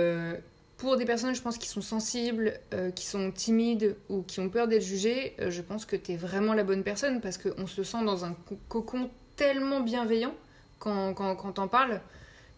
[0.82, 4.48] pour des personnes, je pense, qui sont sensibles, euh, qui sont timides ou qui ont
[4.48, 7.68] peur d'être jugées, euh, je pense que tu es vraiment la bonne personne parce qu'on
[7.68, 8.34] se sent dans un
[8.68, 10.34] cocon tellement bienveillant
[10.80, 12.00] quand, quand, quand t'en parles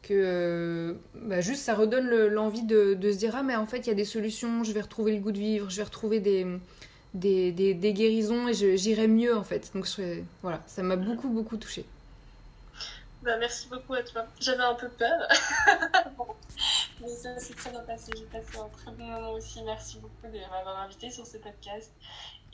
[0.07, 3.87] que euh, bah, juste ça redonne l'envie de, se dire Ah, mais en fait, il
[3.89, 6.47] y a des solutions, je vais retrouver le goût de vivre, je vais retrouver des,
[7.15, 9.71] des, des, guérisons et j'irai mieux en fait.
[9.75, 9.89] Donc
[10.43, 11.85] voilà, ça m'a beaucoup, beaucoup touchée.
[13.23, 14.27] Bah, merci beaucoup à toi.
[14.39, 15.29] J'avais un peu peur.
[17.01, 18.13] Mais ça s'est très bien passé.
[18.17, 19.63] J'ai passé un très bon moment aussi.
[19.63, 21.91] Merci beaucoup de m'avoir invité sur ce podcast.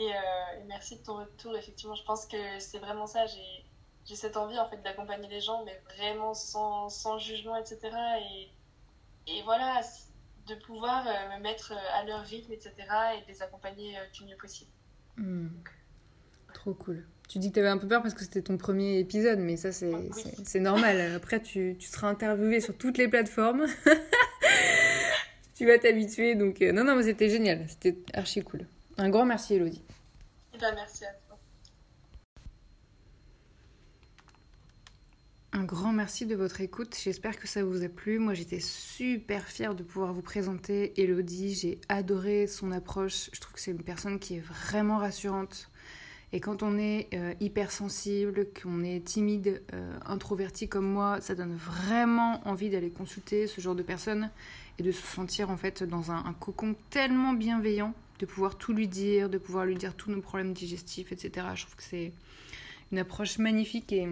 [0.00, 1.56] Euh, et, merci de ton retour.
[1.56, 3.26] Effectivement, je pense que c'est vraiment ça.
[3.26, 3.64] J'ai,
[4.06, 7.78] j'ai cette envie en fait d'accompagner les gens, mais vraiment sans, sans jugement, etc.
[8.20, 8.48] Et,
[9.26, 9.80] et voilà,
[10.48, 12.72] de pouvoir euh, me mettre à leur rythme, etc.
[13.16, 14.70] et de les accompagner euh, du mieux possible.
[15.16, 15.48] Hmm.
[16.54, 17.06] Trop cool.
[17.28, 19.56] Tu dis que tu avais un peu peur parce que c'était ton premier épisode, mais
[19.56, 21.00] ça, c'est normal.
[21.16, 23.66] Après, tu, tu, seras interviewé sur toutes les plateformes.
[25.54, 26.34] tu vas t'habituer.
[26.34, 27.64] Donc, euh, non, non, mais c'était génial.
[27.68, 28.66] C'était archi cool.
[28.98, 29.82] Un grand merci, Elodie.
[30.54, 31.19] Eh ben, merci à toi.
[35.52, 36.96] Un grand merci de votre écoute.
[37.02, 38.18] J'espère que ça vous a plu.
[38.18, 41.54] Moi, j'étais super fière de pouvoir vous présenter Elodie.
[41.54, 43.30] J'ai adoré son approche.
[43.32, 45.70] Je trouve que c'est une personne qui est vraiment rassurante
[46.32, 51.56] et quand on est euh, hypersensible, qu'on est timide, euh, introverti comme moi, ça donne
[51.56, 54.30] vraiment envie d'aller consulter ce genre de personnes
[54.78, 58.86] et de se sentir en fait dans un, cocon tellement bienveillant, de pouvoir tout lui
[58.86, 61.48] dire, de pouvoir lui dire tous nos problèmes digestifs, etc.
[61.56, 62.12] Je trouve que c'est
[62.92, 64.06] une approche magnifique et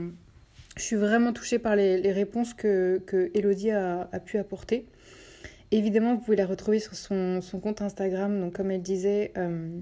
[0.78, 4.86] je suis vraiment touchée par les, réponses que, que Elodie a, pu apporter.
[5.70, 8.40] Évidemment, vous pouvez la retrouver sur son, compte Instagram.
[8.40, 9.80] Donc, comme elle disait, euh,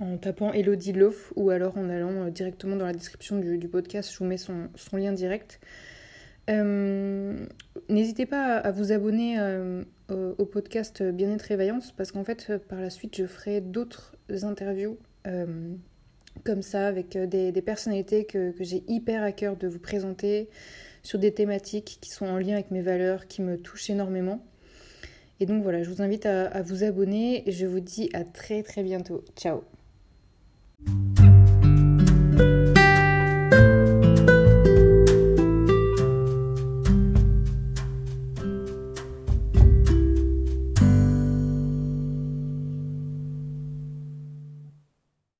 [0.00, 4.12] en tapant Elodie Loaf ou alors en allant euh, directement dans la description du, podcast,
[4.12, 5.60] je vous mets son, lien direct.
[6.48, 7.36] Euh,
[7.88, 12.80] n'hésitez pas à, vous abonner euh, au, podcast Bien-être et Vaillance parce qu'en fait, par
[12.80, 14.96] la suite, je ferai d'autres interviews
[16.44, 20.48] comme ça avec des, personnalités que, j'ai hyper à cœur de vous présenter
[21.02, 24.44] sur des thématiques qui sont en lien avec mes valeurs, qui me touchent énormément.
[25.40, 28.62] Et donc voilà, je vous invite à vous abonner et je vous dis à très
[28.62, 29.24] très bientôt.
[29.36, 29.62] Ciao.